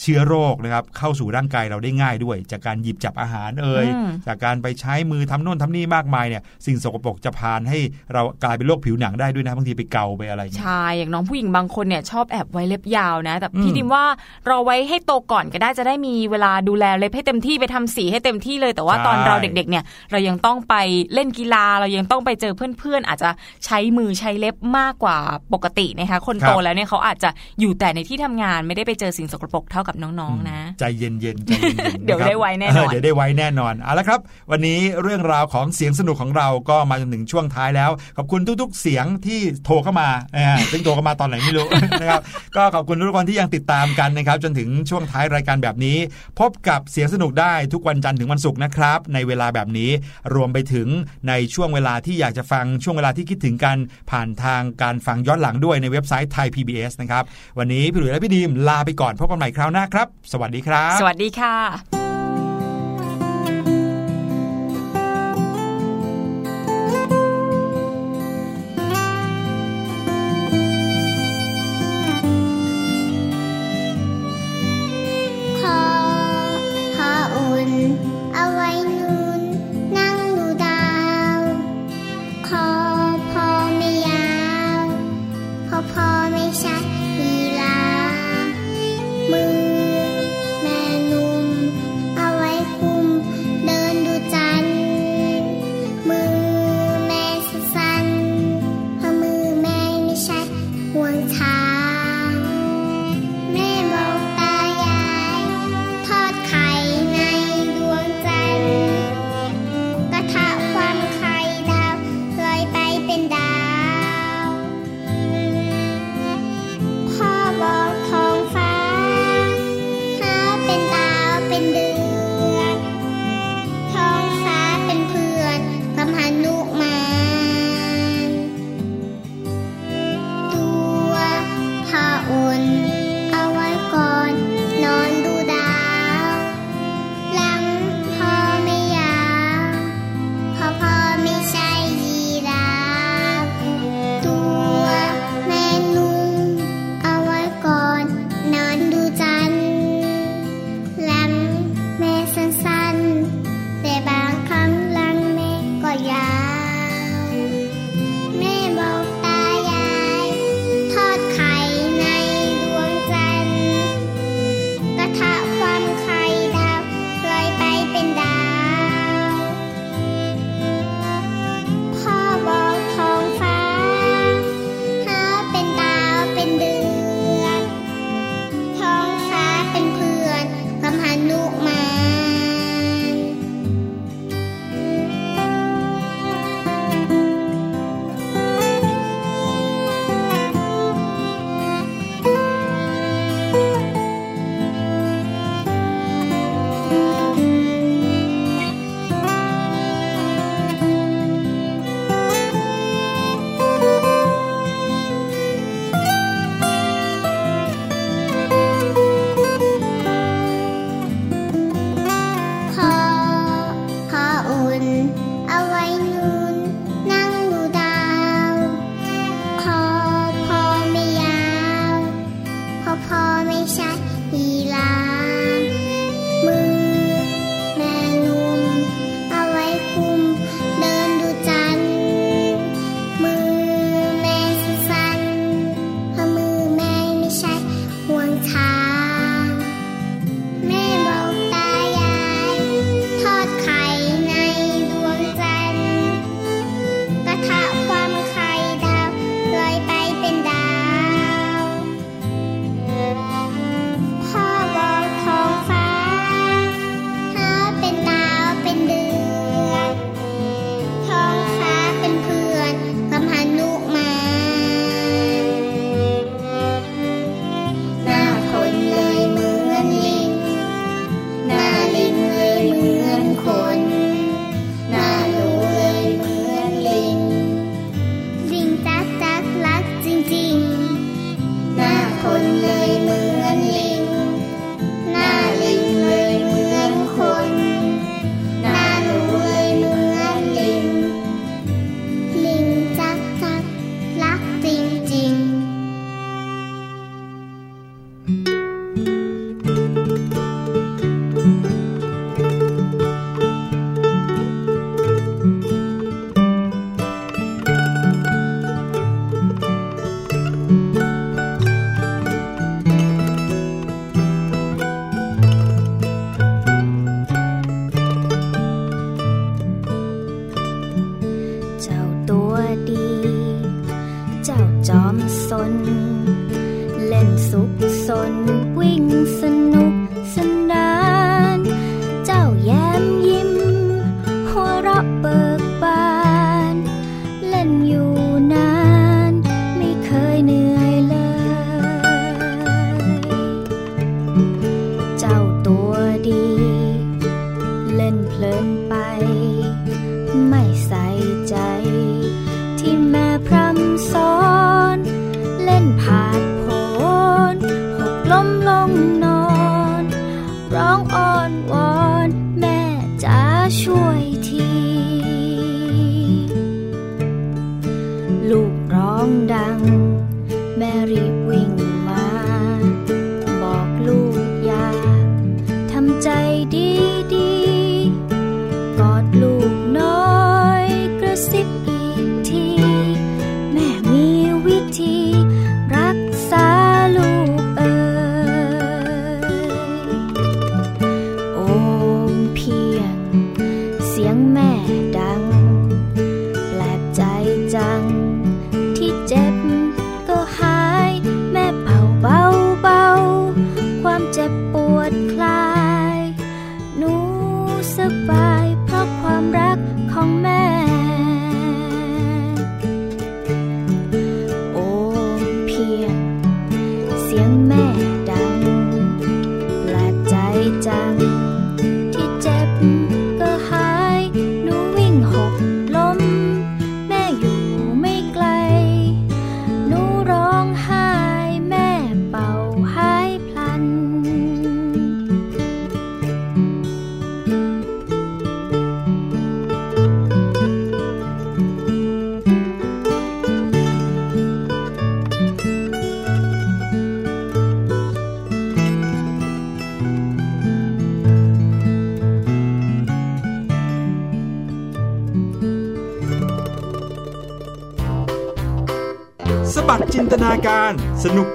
[0.01, 7.79] เชื้อโรคนะครับเข้าสู่ร่างกายเราได้ง่ายด้วย จากการหยิบจับอาหารเอ่ยอืมจากการไปใช้มือทำโน่นทำนี่มากมายเนี่ยสิ่งสกปรกจะพานให้
[8.13, 14.05] เรากลายเป็นโรคผิวหนังได้ด้วยนะบางทีไปเกาไปอะไรอย่างเงี้ยใช่อย่างน้องผู้หญิงบางคนเนี่ยชอบแอบไว้เล็บยาวนะ แต่อืมพี่ดิมว่า
[14.47, 20.75] เราไว้ให้โตก่อนก็ได้จะได้มีเวลาดูแลเล็บให้เต็มที่ไปทำสีให้เต็มที่เลย แต่ว่าใช่ตอนเราเด็กๆเนี่ยเรายังต้องไป
[21.15, 23.31] เล่นกีฬาเรายังต้องไปเจอเพื่อนๆอาจจะ
[23.65, 25.17] ใช้มือใช้เล็บมากกว่า
[25.53, 27.31] ปกตินะคะคนโตแล้วเนี่ยเขาอาจจะ
[27.61, 34.21] อยู่แต่ในที่ทำงานไม่ได้ไปเจอสิ่งสกปรกเท่ากับน้องๆนะ ใจเย็นๆใจเย็นๆเดี๋ยวะครับได้ไว้แน่นอนเเดี๋ยวได้ไว้แน่นอนเอาละครับ
[34.51, 41.67] วันนี้เรื่องราวของเสียงสนุกของเราก็มาจนถึงช่วงท้ายแล้ว ขอบคุณทุกๆ เสียงที่โทรเข้ามาอ่าซึ่งโทรเข้ามาตอนไหนไม่รู้
[42.01, 42.23] นะครับ
[42.57, 45.99] ก็ขอบคุณทุกคนที่ยังติดตามกันนะครับจนถึงช่วงท้ายรายการแบบนี้
[46.41, 49.91] พบกับเสียงสนุกได้ทุกวันจันทร์ถึงวันศุกร์นะครับ ในเวลาแบบนี้
[50.35, 50.89] รวมไปถึง
[51.29, 53.77] ในช่วงเวลาที่อยากจะฟังช่วงเวลาที่คิดถึงกัน
[54.11, 57.25] ผ่านทางการฟังย้อนหลังด้วยในเว็บไซต์ไทย PBS นะครับ
[57.59, 62.06] วันนี้พี่หลุยและพี่ดีมลาไปก่อนพบกันใหม่คราวหน้าครับ สวัสดีครับ สวัสดีค่ะ